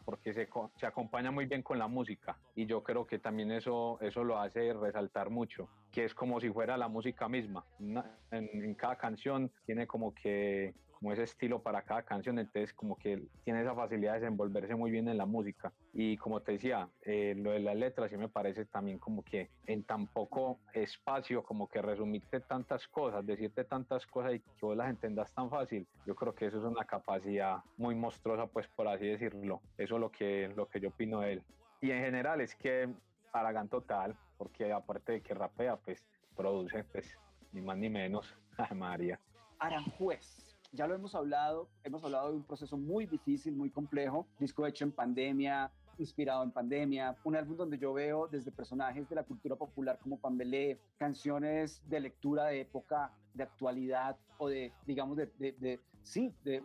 porque 0.06 0.34
se, 0.34 0.48
se, 0.78 0.86
acompaña 0.86 1.32
muy 1.32 1.46
bien 1.46 1.64
con 1.64 1.80
la 1.80 1.88
música 1.88 2.38
y 2.56 2.66
yo 2.66 2.84
creo 2.84 3.06
que 3.06 3.20
también 3.20 3.52
eso, 3.52 4.00
eso 4.02 4.24
lo 4.24 4.40
hace 4.40 4.74
resaltar 4.74 5.30
mucho, 5.30 5.70
que 5.94 6.06
es 6.06 6.14
como 6.14 6.42
si 6.42 6.50
fuera 6.50 6.76
la 6.76 6.88
música 6.88 7.30
misma. 7.30 7.64
Una, 7.80 8.04
en, 8.32 8.50
en, 8.52 8.74
cada 8.74 8.98
canción 8.98 9.52
tiene 9.66 9.86
como 9.86 10.14
que 10.14 10.74
como 11.04 11.12
ese 11.12 11.24
estilo 11.24 11.62
para 11.62 11.82
cada 11.82 12.04
canción, 12.04 12.40
entonces 12.40 12.74
como 12.74 12.96
que 12.96 13.22
tiene 13.44 13.62
esa 13.62 13.76
facilidad 13.76 14.14
de 14.14 14.22
desenvolverse 14.22 14.74
muy 14.74 14.90
bien 14.90 15.10
en 15.10 15.18
la 15.18 15.26
música. 15.26 15.74
Y 15.92 16.16
como 16.16 16.40
te 16.40 16.54
decía, 16.54 16.88
eh, 17.02 17.36
lo 17.38 17.52
de 17.52 17.60
las 17.60 17.76
letras 17.76 18.10
sí 18.10 18.16
me 18.16 18.30
parece 18.30 18.64
también 18.64 19.00
como 19.00 19.22
que 19.22 19.50
en 19.68 19.84
tan 19.84 20.08
poco 20.08 20.60
espacio, 20.72 21.44
como 21.44 21.68
que 21.68 21.82
resumirte 21.82 22.40
tantas 22.40 22.88
cosas, 22.88 23.26
decirte 23.26 23.66
tantas 23.66 24.08
cosas 24.08 24.36
y 24.36 24.40
que 24.40 24.66
vos 24.66 24.78
las 24.78 24.90
entendas 24.90 25.34
tan 25.34 25.50
fácil, 25.50 25.86
yo 26.08 26.16
creo 26.16 26.34
que 26.34 26.46
eso 26.46 26.60
es 26.60 26.64
una 26.64 26.86
capacidad 26.86 27.58
muy 27.76 27.96
monstruosa, 27.96 28.48
pues 28.48 28.70
por 28.70 28.88
así 28.88 29.06
decirlo. 29.06 29.62
Eso 29.78 29.96
es 29.96 30.00
lo 30.00 30.10
que, 30.10 30.54
lo 30.56 30.70
que 30.70 30.80
yo 30.80 30.88
opino 30.88 31.20
de 31.20 31.34
él. 31.34 31.44
Y 31.82 31.92
en 31.92 32.02
general 32.02 32.40
es 32.40 32.56
que 32.56 32.88
Aragán 33.34 33.70
total, 33.70 34.16
porque 34.38 34.72
aparte 34.72 35.14
de 35.14 35.22
que 35.22 35.34
rapea, 35.34 35.78
pues 35.78 36.04
produce, 36.36 36.84
pues 36.86 37.18
ni 37.52 37.62
más 37.62 37.78
ni 37.78 37.90
menos. 37.90 38.36
María. 38.76 39.20
Aranjuez 39.60 40.54
ya 40.74 40.88
lo 40.88 40.96
hemos 40.96 41.14
hablado, 41.14 41.70
hemos 41.84 42.04
hablado 42.04 42.32
de 42.32 42.38
un 42.38 42.44
proceso 42.44 42.78
muy 42.78 43.06
difícil, 43.06 43.56
muy 43.56 43.70
complejo, 43.70 44.28
disco 44.40 44.66
hecho 44.66 44.84
en 44.84 44.92
pandemia, 44.92 45.72
inspirado 46.00 46.44
en 46.44 46.52
pandemia, 46.52 47.16
un 47.24 47.36
álbum 47.36 47.56
donde 47.56 47.78
yo 47.78 47.94
veo 47.94 48.28
desde 48.28 48.52
personajes 48.52 49.08
de 49.08 49.16
la 49.16 49.24
cultura 49.24 49.56
popular 49.56 50.00
como 50.02 50.20
Pambelé, 50.20 50.80
canciones 50.98 51.82
de 51.88 52.00
lectura 52.00 52.46
de 52.46 52.62
época, 52.62 53.12
de 53.36 53.44
actualidad 53.44 54.18
o 54.40 54.50
de, 54.50 54.74
digamos, 54.88 55.16
de, 55.16 55.28
de, 55.38 55.52
de 55.54 55.80
sí, 56.04 56.34
de, 56.44 56.62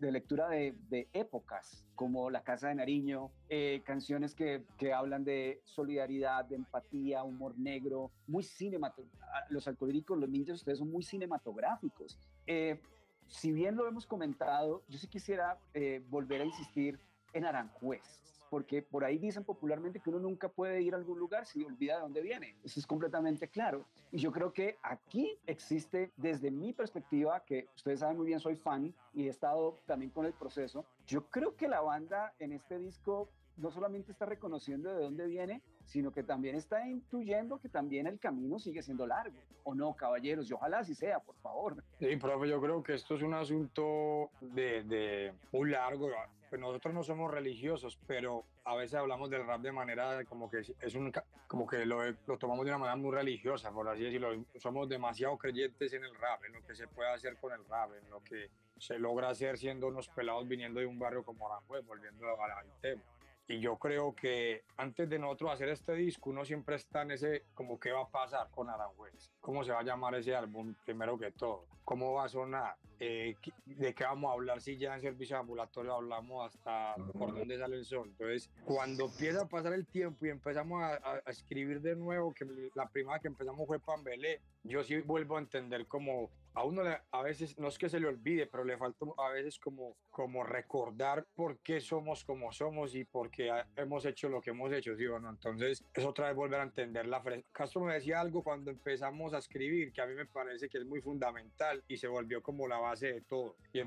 lectura 0.00 0.48
de, 0.48 1.08
épocas, 1.12 1.84
como 1.94 2.30
La 2.30 2.42
Casa 2.42 2.68
de 2.68 2.76
Nariño, 2.76 3.30
eh, 3.48 3.82
canciones 3.84 4.34
que, 4.34 4.64
que, 4.78 4.92
hablan 4.92 5.24
de 5.24 5.60
solidaridad, 5.64 6.44
de 6.44 6.56
empatía, 6.56 7.24
humor 7.24 7.58
negro, 7.58 8.12
muy 8.26 8.42
cinematográfico. 8.42 9.26
Los 9.50 9.68
alcohólicos, 9.68 10.18
los 10.18 10.28
ninjas, 10.28 10.56
ustedes 10.56 10.78
son 10.78 10.90
muy 10.90 11.02
cinematográficos. 11.02 12.18
Eh, 12.46 12.80
si 13.26 13.52
bien 13.52 13.76
lo 13.76 13.86
hemos 13.88 14.06
comentado, 14.06 14.82
yo 14.88 14.98
sí 14.98 15.08
quisiera 15.08 15.58
eh, 15.74 16.02
volver 16.08 16.40
a 16.40 16.44
insistir 16.44 16.98
en 17.32 17.44
Aranjuez, 17.44 18.22
porque 18.56 18.80
por 18.80 19.04
ahí 19.04 19.18
dicen 19.18 19.44
popularmente 19.44 20.00
que 20.00 20.08
uno 20.08 20.18
nunca 20.18 20.48
puede 20.48 20.80
ir 20.80 20.94
a 20.94 20.96
algún 20.96 21.18
lugar 21.18 21.44
si 21.44 21.62
olvida 21.62 21.96
de 21.96 22.00
dónde 22.00 22.22
viene. 22.22 22.56
Eso 22.64 22.80
es 22.80 22.86
completamente 22.86 23.48
claro. 23.48 23.84
Y 24.10 24.16
yo 24.16 24.32
creo 24.32 24.50
que 24.50 24.78
aquí 24.82 25.38
existe, 25.46 26.10
desde 26.16 26.50
mi 26.50 26.72
perspectiva, 26.72 27.44
que 27.44 27.68
ustedes 27.76 28.00
saben 28.00 28.16
muy 28.16 28.24
bien, 28.24 28.40
soy 28.40 28.56
fan 28.56 28.94
y 29.12 29.26
he 29.26 29.28
estado 29.28 29.78
también 29.84 30.10
con 30.10 30.24
el 30.24 30.32
proceso, 30.32 30.86
yo 31.06 31.26
creo 31.26 31.54
que 31.54 31.68
la 31.68 31.82
banda 31.82 32.32
en 32.38 32.52
este 32.52 32.78
disco 32.78 33.28
no 33.58 33.70
solamente 33.70 34.12
está 34.12 34.24
reconociendo 34.24 34.90
de 34.90 35.02
dónde 35.02 35.26
viene, 35.26 35.60
sino 35.84 36.10
que 36.10 36.22
también 36.22 36.56
está 36.56 36.88
intuyendo 36.88 37.58
que 37.58 37.68
también 37.68 38.06
el 38.06 38.18
camino 38.18 38.58
sigue 38.58 38.82
siendo 38.82 39.06
largo. 39.06 39.36
¿O 39.64 39.74
no, 39.74 39.94
caballeros? 39.94 40.48
Y 40.48 40.54
ojalá 40.54 40.78
así 40.78 40.94
sea, 40.94 41.20
por 41.20 41.36
favor. 41.36 41.84
Sí, 41.98 42.16
profe, 42.16 42.48
yo 42.48 42.58
creo 42.58 42.82
que 42.82 42.94
esto 42.94 43.16
es 43.16 43.22
un 43.22 43.34
asunto 43.34 44.30
de, 44.40 44.82
de 44.84 45.34
muy 45.52 45.70
largo. 45.70 46.08
Pues 46.56 46.68
nosotros 46.68 46.94
no 46.94 47.02
somos 47.02 47.30
religiosos, 47.30 47.98
pero 48.06 48.46
a 48.64 48.74
veces 48.74 48.94
hablamos 48.94 49.28
del 49.28 49.46
rap 49.46 49.60
de 49.60 49.72
manera 49.72 50.24
como 50.24 50.48
que 50.48 50.60
es 50.60 50.94
un, 50.94 51.12
como 51.46 51.66
que 51.66 51.84
lo, 51.84 52.02
lo, 52.26 52.38
tomamos 52.38 52.64
de 52.64 52.70
una 52.70 52.78
manera 52.78 52.96
muy 52.96 53.14
religiosa, 53.14 53.70
por 53.70 53.86
así 53.86 54.04
decirlo. 54.04 54.42
Somos 54.54 54.88
demasiado 54.88 55.36
creyentes 55.36 55.92
en 55.92 56.04
el 56.04 56.14
rap, 56.14 56.42
en 56.46 56.54
lo 56.54 56.66
que 56.66 56.74
se 56.74 56.88
puede 56.88 57.10
hacer 57.10 57.36
con 57.36 57.52
el 57.52 57.62
rap, 57.66 57.90
en 58.02 58.08
lo 58.08 58.24
que 58.24 58.48
se 58.78 58.98
logra 58.98 59.28
hacer 59.28 59.58
siendo 59.58 59.88
unos 59.88 60.08
pelados 60.08 60.48
viniendo 60.48 60.80
de 60.80 60.86
un 60.86 60.98
barrio 60.98 61.24
como 61.24 61.46
Aranjuez, 61.46 61.84
volviendo 61.84 62.26
al 62.26 62.80
tema. 62.80 63.02
Y 63.48 63.60
yo 63.60 63.76
creo 63.76 64.14
que 64.14 64.64
antes 64.76 65.08
de 65.08 65.18
nosotros 65.20 65.52
hacer 65.52 65.68
este 65.68 65.92
disco, 65.94 66.30
uno 66.30 66.44
siempre 66.44 66.76
está 66.76 67.02
en 67.02 67.12
ese, 67.12 67.44
como 67.54 67.78
qué 67.78 67.92
va 67.92 68.02
a 68.02 68.08
pasar 68.08 68.50
con 68.50 68.68
Aranjuez, 68.68 69.30
cómo 69.40 69.62
se 69.62 69.70
va 69.70 69.80
a 69.80 69.84
llamar 69.84 70.16
ese 70.16 70.34
álbum, 70.34 70.74
primero 70.84 71.16
que 71.16 71.30
todo, 71.30 71.66
cómo 71.84 72.12
va 72.14 72.24
a 72.24 72.28
sonar, 72.28 72.74
eh, 72.98 73.36
de 73.66 73.94
qué 73.94 74.02
vamos 74.02 74.30
a 74.30 74.32
hablar, 74.32 74.60
si 74.60 74.76
ya 74.76 74.96
en 74.96 75.00
servicio 75.00 75.38
ambulatorio 75.38 75.94
hablamos 75.94 76.46
hasta 76.46 76.96
por 77.12 77.32
dónde 77.32 77.56
sale 77.56 77.76
el 77.76 77.84
sol. 77.84 78.08
Entonces, 78.08 78.50
cuando 78.64 79.04
empieza 79.04 79.42
a 79.42 79.48
pasar 79.48 79.74
el 79.74 79.86
tiempo 79.86 80.26
y 80.26 80.30
empezamos 80.30 80.82
a, 80.82 80.94
a, 80.94 81.30
escribir 81.30 81.80
de 81.80 81.94
nuevo, 81.94 82.34
que 82.34 82.44
la 82.74 82.88
primera 82.88 83.20
que 83.20 83.28
empezamos 83.28 83.64
fue 83.64 83.78
Pambelé, 83.78 84.40
yo 84.64 84.82
sí 84.82 85.00
vuelvo 85.02 85.36
a 85.36 85.40
entender 85.40 85.86
como 85.86 86.30
a 86.56 86.64
uno 86.64 86.82
le, 86.82 86.98
a 87.10 87.22
veces 87.22 87.58
no 87.58 87.68
es 87.68 87.76
que 87.76 87.90
se 87.90 88.00
le 88.00 88.08
olvide, 88.08 88.46
pero 88.46 88.64
le 88.64 88.78
falta 88.78 89.04
a 89.18 89.28
veces 89.30 89.58
como, 89.58 89.94
como 90.10 90.42
recordar 90.42 91.26
por 91.34 91.58
qué 91.58 91.80
somos 91.80 92.24
como 92.24 92.50
somos 92.50 92.94
y 92.94 93.04
por 93.04 93.30
qué 93.30 93.52
hemos 93.76 94.06
hecho 94.06 94.30
lo 94.30 94.40
que 94.40 94.50
hemos 94.50 94.72
hecho, 94.72 94.96
¿sí 94.96 95.06
o 95.06 95.20
no? 95.20 95.28
Entonces 95.28 95.84
es 95.92 96.04
otra 96.04 96.28
vez 96.28 96.36
volver 96.36 96.60
a 96.60 96.64
entender 96.64 97.06
la 97.06 97.20
frase. 97.20 97.44
Castro 97.52 97.82
me 97.82 97.92
decía 97.92 98.20
algo 98.20 98.42
cuando 98.42 98.70
empezamos 98.70 99.34
a 99.34 99.38
escribir 99.38 99.92
que 99.92 100.00
a 100.00 100.06
mí 100.06 100.14
me 100.14 100.24
parece 100.24 100.68
que 100.70 100.78
es 100.78 100.86
muy 100.86 101.02
fundamental 101.02 101.84
y 101.88 101.98
se 101.98 102.08
volvió 102.08 102.42
como 102.42 102.66
la 102.66 102.78
base 102.78 103.12
de 103.12 103.20
todo. 103.20 103.56
Y 103.74 103.82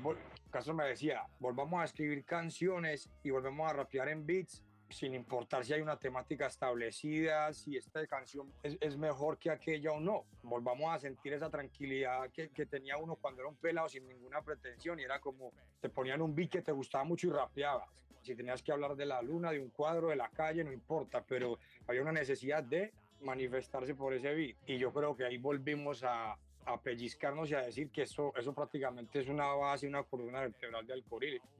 Castro 0.50 0.72
me 0.72 0.84
decía, 0.84 1.26
volvamos 1.40 1.82
a 1.82 1.84
escribir 1.84 2.24
canciones 2.24 3.10
y 3.24 3.30
volvemos 3.30 3.68
a 3.68 3.74
rapear 3.74 4.08
en 4.10 4.24
beats 4.24 4.64
sin 4.90 5.14
importar 5.14 5.64
si 5.64 5.72
hay 5.72 5.80
una 5.80 5.98
temática 5.98 6.46
establecida, 6.46 7.52
si 7.52 7.76
esta 7.76 8.06
canción 8.06 8.52
es, 8.62 8.76
es, 8.80 8.96
mejor 8.96 9.38
que 9.38 9.50
aquella 9.50 9.92
o 9.92 10.00
no. 10.00 10.24
Volvamos 10.42 10.92
a 10.92 10.98
sentir 10.98 11.32
esa 11.32 11.48
tranquilidad 11.48 12.30
que, 12.30 12.50
que, 12.50 12.66
tenía 12.66 12.96
uno 12.96 13.16
cuando 13.16 13.42
era 13.42 13.48
un 13.48 13.56
pelado 13.56 13.88
sin 13.88 14.06
ninguna 14.06 14.42
pretensión 14.42 14.98
y 14.98 15.04
era 15.04 15.20
como 15.20 15.52
te 15.80 15.88
ponían 15.88 16.20
un 16.20 16.34
beat 16.34 16.50
que 16.50 16.62
te 16.62 16.72
gustaba 16.72 17.04
mucho 17.04 17.28
y 17.28 17.30
rapeabas. 17.30 17.88
Si 18.22 18.34
tenías 18.34 18.62
que 18.62 18.72
hablar 18.72 18.96
de 18.96 19.06
la 19.06 19.22
luna, 19.22 19.50
de 19.50 19.60
un 19.60 19.70
cuadro, 19.70 20.08
de 20.08 20.16
la 20.16 20.28
calle, 20.28 20.62
no 20.64 20.72
importa, 20.72 21.24
pero 21.26 21.58
había 21.86 22.02
una 22.02 22.12
necesidad 22.12 22.62
de 22.62 22.92
manifestarse 23.22 23.94
por 23.94 24.12
ese 24.12 24.34
beat. 24.34 24.56
Y 24.66 24.78
yo 24.78 24.92
creo 24.92 25.16
que 25.16 25.24
ahí 25.24 25.38
volvimos 25.38 26.04
a, 26.04 26.36
a 26.66 26.80
pellizcarnos 26.80 27.50
y 27.50 27.54
a 27.54 27.62
decir 27.62 27.90
que 27.90 28.02
eso, 28.02 28.32
eso 28.36 28.52
prácticamente 28.52 29.20
es 29.20 29.28
una 29.28 29.46
base, 29.54 29.86
una 29.86 30.02
columna 30.02 30.40
vertebral 30.40 30.86
de 30.86 30.94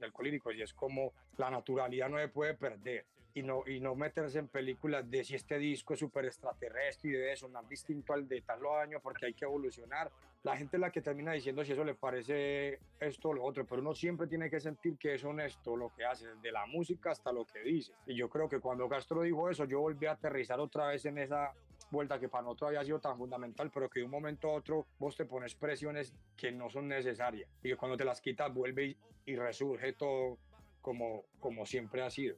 alcohólicos 0.01 0.55
y 0.55 0.61
es 0.61 0.73
como 0.73 1.13
la 1.37 1.49
naturalidad 1.49 2.09
no 2.09 2.17
se 2.17 2.27
puede 2.27 2.53
perder 2.53 3.05
y 3.33 3.43
no, 3.43 3.63
y 3.65 3.79
no 3.79 3.95
meterse 3.95 4.39
en 4.39 4.47
películas 4.47 5.09
de 5.09 5.23
si 5.23 5.35
este 5.35 5.57
disco 5.57 5.93
es 5.93 5.99
súper 5.99 6.25
extraterrestre 6.25 7.09
y 7.09 7.13
debe 7.13 7.35
sonar 7.35 7.67
distinto 7.67 8.13
al 8.13 8.27
de 8.27 8.41
tal 8.41 8.59
año 8.81 8.99
porque 9.01 9.27
hay 9.27 9.33
que 9.33 9.45
evolucionar. 9.45 10.11
La 10.43 10.57
gente 10.57 10.77
es 10.77 10.81
la 10.81 10.91
que 10.91 11.01
termina 11.01 11.33
diciendo 11.33 11.63
si 11.63 11.71
eso 11.71 11.83
le 11.83 11.95
parece 11.95 12.79
esto 12.99 13.29
o 13.29 13.33
lo 13.33 13.43
otro, 13.43 13.65
pero 13.65 13.81
uno 13.81 13.93
siempre 13.93 14.27
tiene 14.27 14.49
que 14.49 14.59
sentir 14.59 14.97
que 14.97 15.15
es 15.15 15.23
honesto 15.23 15.75
lo 15.75 15.93
que 15.93 16.03
hace, 16.03 16.27
desde 16.27 16.51
la 16.51 16.65
música 16.65 17.11
hasta 17.11 17.31
lo 17.31 17.45
que 17.45 17.61
dice. 17.61 17.93
Y 18.05 18.15
yo 18.15 18.29
creo 18.29 18.49
que 18.49 18.59
cuando 18.59 18.89
Castro 18.89 19.21
dijo 19.21 19.49
eso, 19.49 19.65
yo 19.65 19.79
volví 19.79 20.07
a 20.07 20.13
aterrizar 20.13 20.59
otra 20.59 20.87
vez 20.87 21.05
en 21.05 21.17
esa 21.19 21.53
vuelta 21.91 22.19
que 22.19 22.29
para 22.29 22.43
nosotros 22.43 22.69
había 22.69 22.83
sido 22.83 22.99
tan 22.99 23.17
fundamental, 23.17 23.69
pero 23.71 23.89
que 23.89 23.99
de 23.99 24.05
un 24.05 24.11
momento 24.11 24.49
a 24.49 24.53
otro 24.53 24.87
vos 24.97 25.15
te 25.15 25.25
pones 25.25 25.55
presiones 25.55 26.13
que 26.35 26.51
no 26.51 26.69
son 26.69 26.87
necesarias 26.87 27.49
y 27.61 27.69
que 27.69 27.75
cuando 27.75 27.97
te 27.97 28.05
las 28.05 28.21
quitas 28.21 28.53
vuelve 28.53 28.85
y, 28.85 28.97
y 29.25 29.35
resurge 29.35 29.93
todo 29.93 30.37
como, 30.81 31.23
como 31.39 31.65
siempre 31.65 32.01
ha 32.01 32.09
sido. 32.09 32.35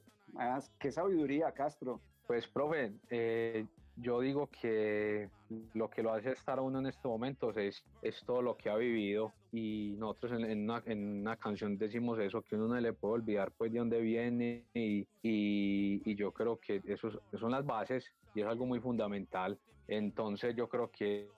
Qué 0.78 0.90
sabiduría, 0.90 1.52
Castro. 1.52 2.00
Pues, 2.26 2.46
profe, 2.48 2.92
eh, 3.10 3.66
yo 3.96 4.20
digo 4.20 4.48
que 4.48 5.28
lo 5.74 5.88
que 5.88 6.02
lo 6.02 6.12
hace 6.12 6.32
estar 6.32 6.58
uno 6.58 6.78
en 6.80 6.86
estos 6.86 7.04
momentos 7.10 7.56
es, 7.56 7.84
es 8.02 8.24
todo 8.24 8.42
lo 8.42 8.56
que 8.56 8.70
ha 8.70 8.76
vivido 8.76 9.32
y 9.52 9.94
nosotros 9.98 10.32
en, 10.32 10.50
en 10.50 10.64
una, 10.64 10.82
en 10.86 11.20
una 11.20 11.36
canción 11.36 11.76
decimos 11.78 12.18
eso, 12.18 12.42
que 12.42 12.56
uno 12.56 12.66
no 12.68 12.80
le 12.80 12.92
puede 12.92 13.14
olvidar 13.14 13.52
pues 13.52 13.72
de 13.72 13.78
dónde 13.78 14.00
viene 14.00 14.64
y, 14.74 15.06
y, 15.22 16.02
y 16.04 16.14
yo 16.16 16.32
creo 16.32 16.58
que 16.58 16.80
eso, 16.86 17.08
es- 17.08 17.38
son 17.38 17.52
las 17.52 17.64
bases 17.64 18.10
y 18.34 18.40
es 18.40 18.46
algo 18.46 18.66
muy 18.66 18.80
fundamental. 18.80 19.58
Entonces 19.86 20.56
yo 20.56 20.68
creo 20.68 20.90
que 20.90 21.28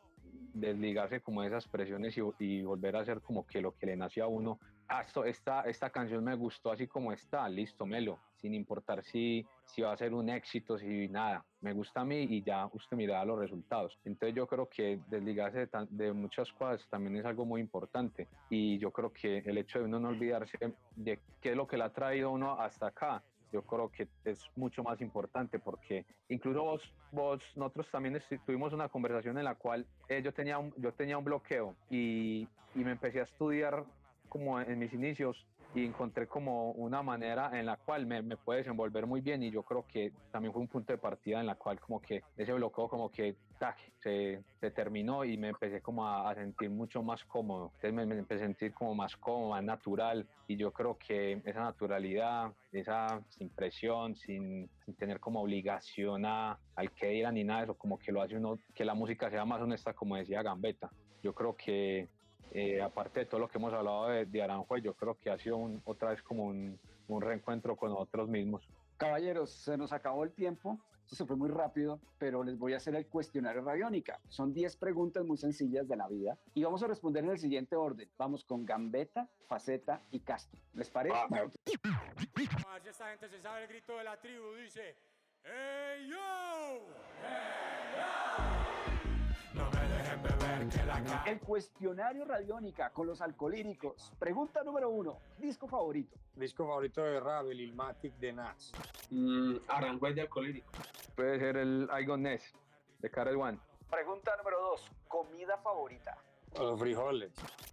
desligarse 0.55 1.21
como 1.21 1.43
de 1.43 1.49
esas 1.49 1.67
presiones 1.69 2.17
y, 2.17 2.23
y 2.39 2.63
volver 2.63 2.97
a 2.97 3.01
hacer 3.01 3.21
como 3.21 3.47
que 3.47 3.61
lo 3.61 3.73
que 3.73 3.87
le 3.87 3.97
nació 3.97 4.25
a 4.25 4.29
uno. 4.29 4.59
Ah, 4.89 5.03
esto- 5.03 5.25
esta, 5.25 5.63
esta 5.63 5.91
canción 5.91 6.23
me 6.23 6.37
gustó 6.37 6.71
así 6.71 6.87
como 6.87 7.13
está, 7.13 7.49
listo, 7.49 7.85
melo, 7.87 8.21
sin 8.41 8.55
importar 8.55 9.03
si, 9.03 9.45
si 9.65 9.83
va 9.83 9.93
a 9.93 9.97
ser 9.97 10.15
un 10.15 10.29
éxito, 10.29 10.79
si 10.79 11.09
nada, 11.09 11.45
me 11.61 11.73
gusta 11.73 12.03
a 12.03 12.05
mí 12.05 12.23
y 12.23 12.43
ya 12.45 12.67
usted 12.73 12.97
mirará 12.97 13.25
los 13.25 13.41
resultados. 13.41 13.99
Entonces 14.05 14.37
yo 14.37 14.47
creo 14.47 14.69
que 14.69 15.01
desligarse 15.09 15.67
de, 15.67 15.87
de 15.91 16.13
muchas 16.13 16.53
cosas 16.53 16.87
también 16.89 17.17
es 17.17 17.25
algo 17.25 17.45
muy 17.45 17.61
importante 17.61 18.29
y 18.49 18.79
yo 18.79 18.93
creo 18.93 19.13
que 19.13 19.39
el 19.39 19.59
hecho 19.59 19.81
de 19.81 19.87
uno 19.87 19.99
no 19.99 20.11
olvidarse 20.11 20.57
de 20.95 21.21
qué 21.41 21.51
es 21.51 21.57
lo 21.57 21.67
que 21.67 21.77
le 21.77 21.85
ha 21.85 21.93
traído 21.93 22.31
uno 22.31 22.61
hasta 22.61 22.87
acá, 22.87 23.25
yo 23.53 23.63
creo 23.63 23.91
que 23.91 24.07
es 24.25 24.45
mucho 24.55 24.85
más 24.85 25.01
importante 25.01 25.59
porque 25.59 26.05
incluso 26.29 26.63
vos, 26.63 26.83
vos 27.11 27.43
nosotros 27.57 27.89
también 27.91 28.23
tuvimos 28.45 28.73
una 28.73 28.89
conversación 28.89 29.37
en 29.37 29.45
la 29.45 29.57
cual 29.57 29.85
eh, 30.09 30.23
yo, 30.23 30.33
tenía 30.33 30.59
un, 30.59 30.73
yo 30.77 30.93
tenía 30.93 31.19
un 31.19 31.25
bloqueo 31.25 31.75
y, 31.91 32.49
y 32.75 32.85
me 32.85 32.93
empecé 32.93 33.19
a 33.21 33.25
estudiar 33.25 33.85
como 34.29 34.61
en 34.61 34.79
mis 34.79 34.93
inicios 34.93 35.47
y 35.75 35.85
encontré 35.85 36.27
como 36.27 36.71
una 36.73 37.03
manera 37.03 37.51
en 37.59 37.67
la 37.67 37.77
cual 37.77 38.07
me, 38.07 38.23
me 38.23 38.37
puede 38.37 38.61
desenvolver 38.61 39.07
muy 39.07 39.21
bien 39.21 39.43
y 39.43 39.51
yo 39.51 39.63
creo 39.63 39.85
que 39.87 40.11
también 40.33 40.53
fue 40.53 40.63
un 40.63 40.69
punto 40.69 40.93
de 40.93 40.99
partida 40.99 41.41
en 41.41 41.47
la 41.47 41.55
cual 41.57 41.79
como 41.81 42.01
que 42.01 42.23
ese 42.37 42.53
bloqueo 42.55 42.89
como 42.89 43.11
que 43.11 43.37
tac, 43.59 43.77
se, 44.01 44.43
se 44.59 44.71
terminó 44.71 45.25
y 45.25 45.37
me 45.37 45.49
empecé 45.49 45.83
como 45.83 46.07
a, 46.07 46.31
a 46.31 46.35
sentir 46.35 46.71
mucho 46.71 47.03
más 47.03 47.23
cómodo, 47.25 47.73
entonces 47.75 47.93
me, 47.93 48.07
me 48.07 48.19
empecé 48.19 48.45
a 48.45 48.47
sentir 48.47 48.73
como 48.73 48.95
más 48.95 49.17
cómodo, 49.17 49.51
más 49.51 49.65
natural 49.65 50.27
y 50.47 50.57
yo 50.57 50.73
creo 50.73 50.97
que 50.97 51.43
esa 51.45 51.61
naturalidad, 51.61 52.53
esa 52.73 53.21
sin 53.29 53.51
presión, 53.51 54.17
sin, 54.17 54.71
sin 54.85 54.95
tener 54.95 55.21
como 55.21 55.43
obligación 55.43 56.25
a, 56.25 56.59
al 56.75 56.91
que 56.93 57.09
dirán 57.09 57.35
ni 57.35 57.45
nada 57.45 57.61
de 57.61 57.65
eso, 57.67 57.75
como 57.75 57.99
que 57.99 58.13
lo 58.13 58.23
hace 58.23 58.37
uno, 58.37 58.59
que 58.75 58.85
la 58.85 58.95
música 58.95 59.29
sea 59.29 59.45
más 59.45 59.61
honesta 59.61 59.93
como 59.93 60.17
decía 60.17 60.43
Gambetta. 60.43 60.91
Yo 61.23 61.35
creo 61.35 61.57
que 61.57 62.09
eh, 62.59 62.81
aparte 62.83 63.21
de 63.21 63.27
todo 63.27 63.41
lo 63.41 63.49
que 63.49 63.59
hemos 63.59 63.73
hablado 63.75 64.09
de, 64.09 64.25
de 64.27 64.43
Aranjuez, 64.43 64.83
yo 64.83 64.95
creo 64.95 65.19
que 65.21 65.31
ha 65.31 65.39
sido 65.39 65.57
un- 65.59 65.83
otra 65.85 66.11
vez 66.11 66.23
como 66.23 66.45
un, 66.45 66.79
un 67.09 67.21
reencuentro 67.21 67.77
con 67.77 67.91
nosotros 67.91 68.29
mismos. 68.29 68.67
Caballeros, 68.97 69.51
se 69.51 69.77
nos 69.77 69.93
acabó 69.93 70.25
el 70.25 70.33
tiempo. 70.33 70.79
Esto 71.05 71.17
se 71.17 71.27
fue 71.27 71.37
muy 71.37 71.51
rápido, 71.51 72.01
pero 72.19 72.43
les 72.43 72.59
voy 72.59 72.73
a 72.73 72.79
hacer 72.79 72.97
el 72.97 73.07
cuestionario 73.07 73.63
radiónica. 73.63 74.19
Son 74.29 74.53
10 74.53 74.77
preguntas 74.77 75.25
muy 75.25 75.37
sencillas 75.37 75.87
de 75.87 75.97
la 75.97 76.09
vida 76.09 76.37
y 76.55 76.65
vamos 76.65 76.83
a 76.83 76.89
responder 76.89 77.23
en 77.23 77.31
el 77.31 77.39
siguiente 77.39 77.77
orden. 77.77 78.09
Vamos 78.19 78.43
con 78.45 78.65
Gambetta, 78.65 79.29
Faceta 79.47 80.01
y 80.11 80.19
Castro. 80.21 80.61
¿Les 80.75 80.91
parece? 80.91 81.15
Si 82.83 82.89
esta 82.89 83.09
gente 83.11 83.29
se 83.29 83.41
sabe 83.41 83.63
el 83.65 83.69
grito 83.69 83.97
de 83.99 84.03
la 84.05 84.17
tribu, 84.21 84.55
dice: 84.55 84.97
¡Ey 85.45 86.09
yo! 86.09 86.87
No 89.57 89.71
me 89.71 89.89
dejen 89.89 90.23
beber 90.23 90.69
que 90.69 90.85
la 90.87 91.03
ca- 91.05 91.25
El 91.27 91.41
cuestionario 91.41 92.25
radiónica 92.25 92.91
con 92.91 93.07
los 93.07 93.21
alcohólicos. 93.21 94.13
Pregunta 94.19 94.63
número 94.63 94.91
uno. 94.91 95.19
Disco 95.39 95.67
favorito. 95.67 96.19
Disco 96.35 96.67
favorito 96.67 97.03
de 97.03 97.21
rap, 97.21 97.47
el 97.47 97.61
Ilmatic 97.61 98.15
de 98.17 98.33
Nas. 98.33 98.73
Mm, 99.11 99.57
Aranjuez 99.69 100.15
de 100.15 100.23
Alcolírico. 100.23 100.71
Puede 101.15 101.39
ser 101.39 101.57
el 101.57 101.89
I 101.99 102.05
Got 102.05 102.19
Ness 102.19 102.55
de 102.99 103.11
Carel 103.11 103.37
One. 103.37 103.59
Pregunta 103.91 104.37
número 104.37 104.61
dos. 104.61 104.91
Comida 105.09 105.57
favorita. 105.59 106.19
Los 106.59 106.79
frijoles. 106.79 107.33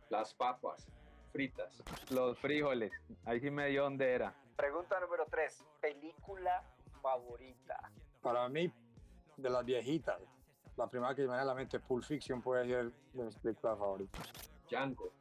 Las 0.10 0.34
papas 0.34 0.88
fritas. 1.32 1.82
Los 2.12 2.38
frijoles, 2.38 2.92
ahí 3.26 3.40
sí 3.40 3.50
me 3.50 3.68
dio 3.70 3.84
dónde 3.84 4.12
era. 4.14 4.34
Pregunta 4.56 5.00
número 5.00 5.26
tres. 5.30 5.66
Película 5.82 6.64
favorita. 7.02 7.92
Para 8.22 8.48
mí, 8.50 8.72
de 9.38 9.50
las 9.50 9.66
viejitas, 9.66 10.20
la 10.78 10.88
primera 10.88 11.14
que 11.16 11.22
me 11.22 11.28
viene 11.28 11.42
a 11.42 11.46
la 11.46 11.54
mente, 11.54 11.80
Pulp 11.80 12.04
Fiction, 12.04 12.42
puede 12.42 12.66
ser 12.68 12.92
de 13.14 13.24
mis 13.24 13.36
películas 13.38 13.78
favoritas. 13.78 14.28
Django. 14.70 15.12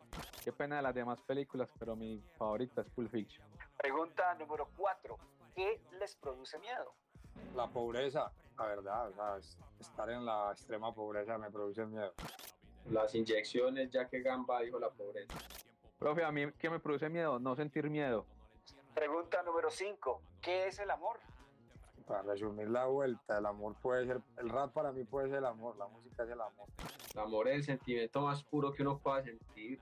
Qué 0.44 0.52
pena 0.52 0.76
de 0.76 0.82
las 0.82 0.94
demás 0.94 1.20
películas, 1.22 1.68
pero 1.78 1.94
mi 1.96 2.22
favorita 2.38 2.80
es 2.82 2.88
Pulp 2.90 3.10
Fiction. 3.10 3.46
Pregunta 3.76 4.34
número 4.34 4.68
cuatro. 4.76 5.16
¿Qué 5.54 5.80
les 5.98 6.16
produce 6.16 6.58
miedo? 6.58 6.94
La 7.54 7.66
pobreza, 7.68 8.30
la 8.58 8.66
verdad, 8.66 9.08
o 9.10 9.14
sea, 9.14 9.36
es- 9.38 9.58
estar 9.80 10.08
en 10.10 10.24
la 10.24 10.50
extrema 10.52 10.94
pobreza 10.94 11.36
me 11.38 11.50
produce 11.50 11.84
miedo. 11.86 12.12
Las 12.90 13.14
inyecciones, 13.14 13.90
ya 13.90 14.08
que 14.08 14.20
Gamba 14.22 14.60
dijo 14.60 14.78
la 14.78 14.90
pobreza. 14.90 15.34
Profe, 15.98 16.24
a 16.24 16.32
mí 16.32 16.50
qué 16.58 16.68
me 16.70 16.80
produce 16.80 17.08
miedo, 17.08 17.38
no 17.38 17.54
sentir 17.54 17.88
miedo. 17.88 18.26
Pregunta 18.94 19.42
número 19.42 19.70
cinco. 19.70 20.20
¿Qué 20.40 20.66
es 20.66 20.78
el 20.78 20.90
amor? 20.90 21.18
Para 22.06 22.22
resumir 22.22 22.68
la 22.68 22.86
vuelta, 22.86 23.38
el 23.38 23.46
amor 23.46 23.76
puede 23.80 24.06
ser, 24.06 24.20
el 24.38 24.48
rap 24.48 24.72
para 24.72 24.92
mí 24.92 25.04
puede 25.04 25.28
ser 25.28 25.38
el 25.38 25.46
amor, 25.46 25.76
la 25.76 25.86
música 25.86 26.24
es 26.24 26.30
el 26.30 26.40
amor. 26.40 26.68
El 27.14 27.20
amor 27.20 27.48
es 27.48 27.54
el 27.56 27.64
sentimiento 27.64 28.20
más 28.20 28.42
puro 28.42 28.72
que 28.72 28.82
uno 28.82 28.98
pueda 28.98 29.22
sentir. 29.22 29.80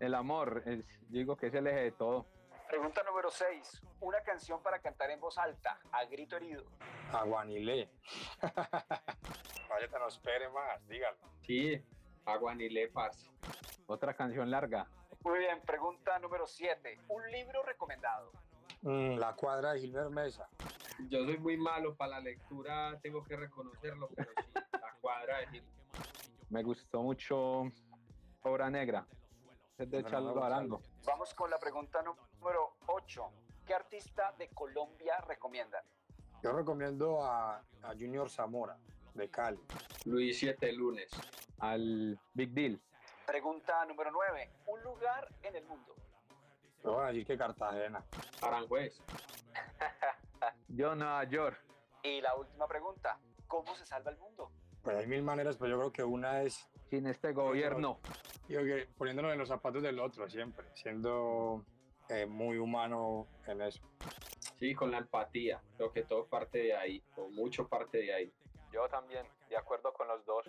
El 0.00 0.14
amor, 0.14 0.62
es, 0.66 0.84
digo 1.08 1.36
que 1.36 1.46
es 1.46 1.54
el 1.54 1.66
eje 1.66 1.80
de 1.80 1.92
todo. 1.92 2.26
Pregunta 2.68 3.02
número 3.04 3.30
6. 3.30 3.82
Una 4.00 4.20
canción 4.22 4.62
para 4.62 4.80
cantar 4.80 5.10
en 5.10 5.20
voz 5.20 5.38
alta, 5.38 5.78
a 5.92 6.04
grito 6.04 6.36
herido. 6.36 6.64
Aguanilé. 7.12 7.88
Vaya, 9.68 9.88
no 9.98 10.08
espere 10.08 10.48
más, 10.50 10.86
dígalo. 10.88 11.16
Sí, 11.42 11.82
aguanilé, 12.24 12.88
parce. 12.88 13.30
Otra 13.86 14.14
canción 14.14 14.50
larga. 14.50 14.86
Muy 15.24 15.38
bien, 15.38 15.60
pregunta 15.62 16.18
número 16.18 16.46
7. 16.46 16.98
Un 17.08 17.30
libro 17.30 17.62
recomendado. 17.62 18.32
Mm, 18.84 19.16
la 19.16 19.34
cuadra 19.34 19.72
de 19.72 19.80
Gilbert 19.80 20.10
Mesa. 20.10 20.46
Yo 21.08 21.24
soy 21.24 21.38
muy 21.38 21.56
malo 21.56 21.94
para 21.94 22.12
la 22.12 22.20
lectura, 22.20 22.98
tengo 23.02 23.24
que 23.24 23.34
reconocerlo, 23.34 24.10
pero 24.14 24.30
sí, 24.36 24.52
la 24.72 24.94
cuadra 25.00 25.38
de 25.38 25.46
Gil. 25.48 25.64
Me 26.50 26.62
gustó 26.62 27.02
mucho 27.02 27.72
Obra 28.42 28.68
Negra. 28.68 29.06
Es 29.78 29.90
de 29.90 30.02
González. 30.02 30.36
Arango. 30.36 30.82
Vamos 31.06 31.32
con 31.32 31.50
la 31.50 31.58
pregunta 31.58 32.02
número 32.02 32.74
8. 32.86 33.32
¿Qué 33.66 33.72
artista 33.72 34.34
de 34.38 34.48
Colombia 34.50 35.18
recomiendan? 35.26 35.82
Yo 36.42 36.52
recomiendo 36.52 37.22
a, 37.24 37.56
a 37.82 37.88
Junior 37.98 38.28
Zamora, 38.28 38.76
de 39.14 39.30
Cali. 39.30 39.60
Luis 40.04 40.38
Siete 40.38 40.70
Lunes. 40.72 41.10
Al 41.58 42.20
Big 42.34 42.50
Deal. 42.50 42.78
Pregunta 43.26 43.82
número 43.86 44.10
9. 44.12 44.50
Un 44.66 44.82
lugar 44.82 45.26
en 45.42 45.56
el 45.56 45.64
mundo. 45.64 45.96
Yo 46.84 46.92
voy 46.92 47.04
a 47.04 47.06
decir 47.06 47.26
que 47.26 47.38
Cartagena. 47.38 48.04
Aranjuez. 48.42 49.00
Yo, 50.68 50.94
Nueva 50.94 51.24
York. 51.24 51.58
Y 52.02 52.20
la 52.20 52.36
última 52.36 52.68
pregunta. 52.68 53.18
¿Cómo 53.46 53.74
se 53.74 53.86
salva 53.86 54.10
el 54.10 54.18
mundo? 54.18 54.50
Pues 54.82 54.98
hay 54.98 55.06
mil 55.06 55.22
maneras, 55.22 55.56
pero 55.56 55.70
yo 55.70 55.78
creo 55.78 55.92
que 55.92 56.04
una 56.04 56.42
es 56.42 56.68
Sin 56.90 57.06
este 57.06 57.32
gobierno. 57.32 58.00
Digo 58.48 58.62
que 58.64 58.86
poniéndonos 58.98 59.32
en 59.32 59.38
los 59.38 59.48
zapatos 59.48 59.82
del 59.82 59.98
otro 59.98 60.28
siempre, 60.28 60.66
siendo 60.74 61.64
eh, 62.10 62.26
muy 62.26 62.58
humano 62.58 63.26
en 63.46 63.62
eso. 63.62 63.82
Sí, 64.58 64.74
con 64.74 64.90
la 64.90 64.98
empatía. 64.98 65.62
Creo 65.78 65.90
que 65.90 66.02
todo 66.02 66.26
parte 66.26 66.58
de 66.58 66.76
ahí, 66.76 67.02
o 67.16 67.30
mucho 67.30 67.66
parte 67.66 67.98
de 67.98 68.12
ahí. 68.12 68.32
Yo 68.70 68.86
también, 68.88 69.26
de 69.54 69.60
acuerdo 69.60 69.92
con 69.92 70.08
los 70.08 70.26
dos. 70.26 70.46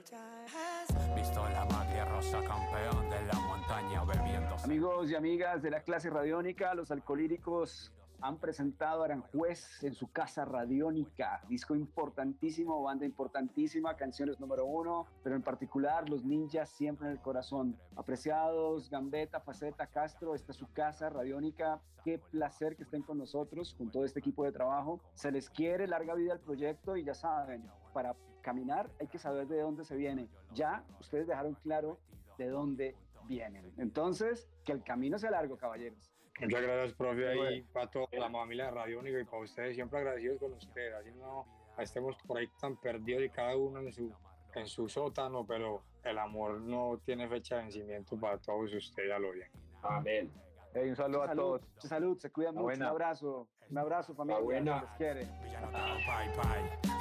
Visto 1.15 1.47
la 1.49 1.65
magia 1.65 2.05
rosa, 2.05 2.39
campeón 2.43 3.07
de 3.07 3.23
la 3.27 3.39
montaña 3.39 4.03
bebiendo. 4.03 4.55
Amigos 4.63 5.11
y 5.11 5.15
amigas 5.15 5.61
de 5.61 5.69
la 5.69 5.81
clase 5.81 6.09
radiónica, 6.09 6.73
los 6.73 6.89
alcohólicos 6.89 7.93
han 8.21 8.39
presentado 8.39 9.03
a 9.03 9.05
Aranjuez 9.05 9.83
en 9.83 9.93
su 9.93 10.11
casa 10.11 10.43
radiónica, 10.43 11.41
disco 11.47 11.75
importantísimo, 11.75 12.81
banda 12.81 13.05
importantísima, 13.05 13.95
canciones 13.95 14.39
número 14.39 14.65
uno, 14.65 15.05
pero 15.21 15.35
en 15.35 15.43
particular 15.43 16.09
los 16.09 16.23
ninjas 16.23 16.69
siempre 16.69 17.05
en 17.05 17.13
el 17.13 17.21
corazón. 17.21 17.77
Apreciados, 17.95 18.89
Gambetta, 18.89 19.39
Faceta, 19.39 19.85
Castro, 19.85 20.33
esta 20.33 20.51
es 20.51 20.57
su 20.57 20.71
casa 20.73 21.09
radiónica. 21.09 21.79
Qué 22.03 22.17
placer 22.17 22.75
que 22.75 22.83
estén 22.83 23.03
con 23.03 23.19
nosotros, 23.19 23.75
con 23.77 23.91
todo 23.91 24.03
este 24.03 24.19
equipo 24.19 24.43
de 24.45 24.51
trabajo. 24.51 24.99
Se 25.13 25.31
les 25.31 25.47
quiere 25.47 25.85
larga 25.85 26.15
vida 26.15 26.33
al 26.33 26.39
proyecto 26.39 26.97
y 26.97 27.03
ya 27.03 27.13
saben, 27.13 27.69
para 27.93 28.15
caminar 28.45 28.89
hay 28.99 29.07
que 29.07 29.17
saber 29.17 29.47
de 29.47 29.59
dónde 29.59 29.83
se 29.83 29.95
viene. 29.95 30.29
Ya 30.53 30.83
ustedes 30.99 31.25
dejaron 31.27 31.55
claro 31.55 31.97
de 32.37 32.47
dónde 32.49 32.95
vienen. 33.27 33.73
Entonces, 33.77 34.47
que 34.63 34.71
el 34.71 34.83
camino 34.83 35.17
sea 35.17 35.31
largo, 35.31 35.57
caballeros. 35.57 36.13
Muchas 36.39 36.61
gracias, 36.61 36.93
profe, 36.93 37.35
Bueno. 37.35 37.65
para 37.73 37.89
toda 37.89 38.07
la 38.11 38.29
familia 38.29 38.65
de 38.65 38.71
Radiónica 38.71 39.19
y 39.19 39.23
para 39.23 39.39
ustedes, 39.41 39.73
siempre 39.75 39.97
agradecidos 39.99 40.39
con 40.39 40.53
ustedes. 40.53 40.93
Así 40.93 41.11
no, 41.13 41.45
estemos 41.79 42.15
por 42.27 42.37
ahí 42.37 42.47
tan 42.61 42.77
perdidos 42.77 43.23
y 43.23 43.29
cada 43.29 43.55
uno 43.57 43.79
en 43.79 43.91
su, 43.91 44.13
en 44.53 44.67
su 44.67 44.87
sótano, 44.87 45.45
pero 45.47 45.81
el 46.03 46.19
amor 46.19 46.59
no 46.61 46.99
tiene 47.03 47.27
fecha 47.27 47.55
de 47.55 47.61
vencimiento 47.63 48.15
para 48.19 48.37
todos 48.37 48.71
ustedes, 48.73 49.11
a 49.11 49.17
lo 49.17 49.31
bien. 49.31 49.49
Amén. 49.81 50.31
Hey, 50.73 50.89
un 50.89 50.95
saludo 50.95 51.23
a 51.23 51.27
salud, 51.27 51.41
todos. 51.41 51.61
salud, 51.79 52.17
se 52.19 52.29
cuidan 52.31 52.53
La 52.55 52.61
mucho. 52.61 52.73
Un 52.73 52.79
buena. 52.79 52.89
abrazo, 52.89 53.47
un 53.69 53.77
abrazo 53.77 54.13
familia. 54.13 54.41
buena. 54.43 54.79
se 54.97 55.13
les 55.15 55.25
quiere. 55.31 56.94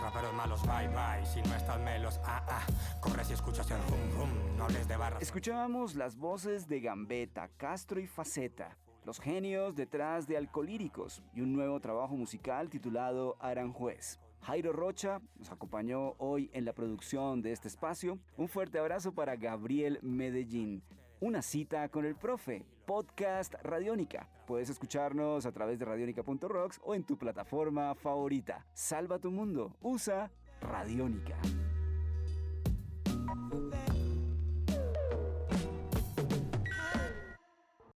Escuchábamos 5.20 5.94
las 5.94 6.16
voces 6.16 6.68
de 6.68 6.80
Gambetta, 6.80 7.48
Castro 7.56 8.00
y 8.00 8.06
Faceta, 8.06 8.76
los 9.06 9.18
genios 9.18 9.74
detrás 9.74 10.26
de 10.26 10.36
Alcolíricos 10.36 11.22
y 11.34 11.40
un 11.40 11.54
nuevo 11.54 11.80
trabajo 11.80 12.16
musical 12.16 12.68
titulado 12.68 13.36
Aranjuez. 13.40 14.20
Jairo 14.42 14.74
Rocha 14.74 15.22
nos 15.36 15.50
acompañó 15.50 16.14
hoy 16.18 16.50
en 16.52 16.66
la 16.66 16.74
producción 16.74 17.40
de 17.40 17.52
este 17.52 17.68
espacio. 17.68 18.18
Un 18.36 18.48
fuerte 18.48 18.78
abrazo 18.78 19.14
para 19.14 19.36
Gabriel 19.36 19.98
Medellín. 20.02 20.82
Una 21.20 21.40
cita 21.40 21.88
con 21.88 22.04
el 22.04 22.14
profe, 22.14 22.66
podcast 22.84 23.54
Radiónica. 23.62 24.28
Puedes 24.46 24.70
escucharnos 24.70 25.46
a 25.46 25.52
través 25.52 25.78
de 25.78 25.84
radionica.rocks 25.84 26.80
o 26.84 26.94
en 26.94 27.04
tu 27.04 27.16
plataforma 27.16 27.94
favorita. 27.94 28.66
Salva 28.74 29.18
tu 29.18 29.30
mundo, 29.30 29.76
usa 29.80 30.30
Radiónica. 30.60 31.36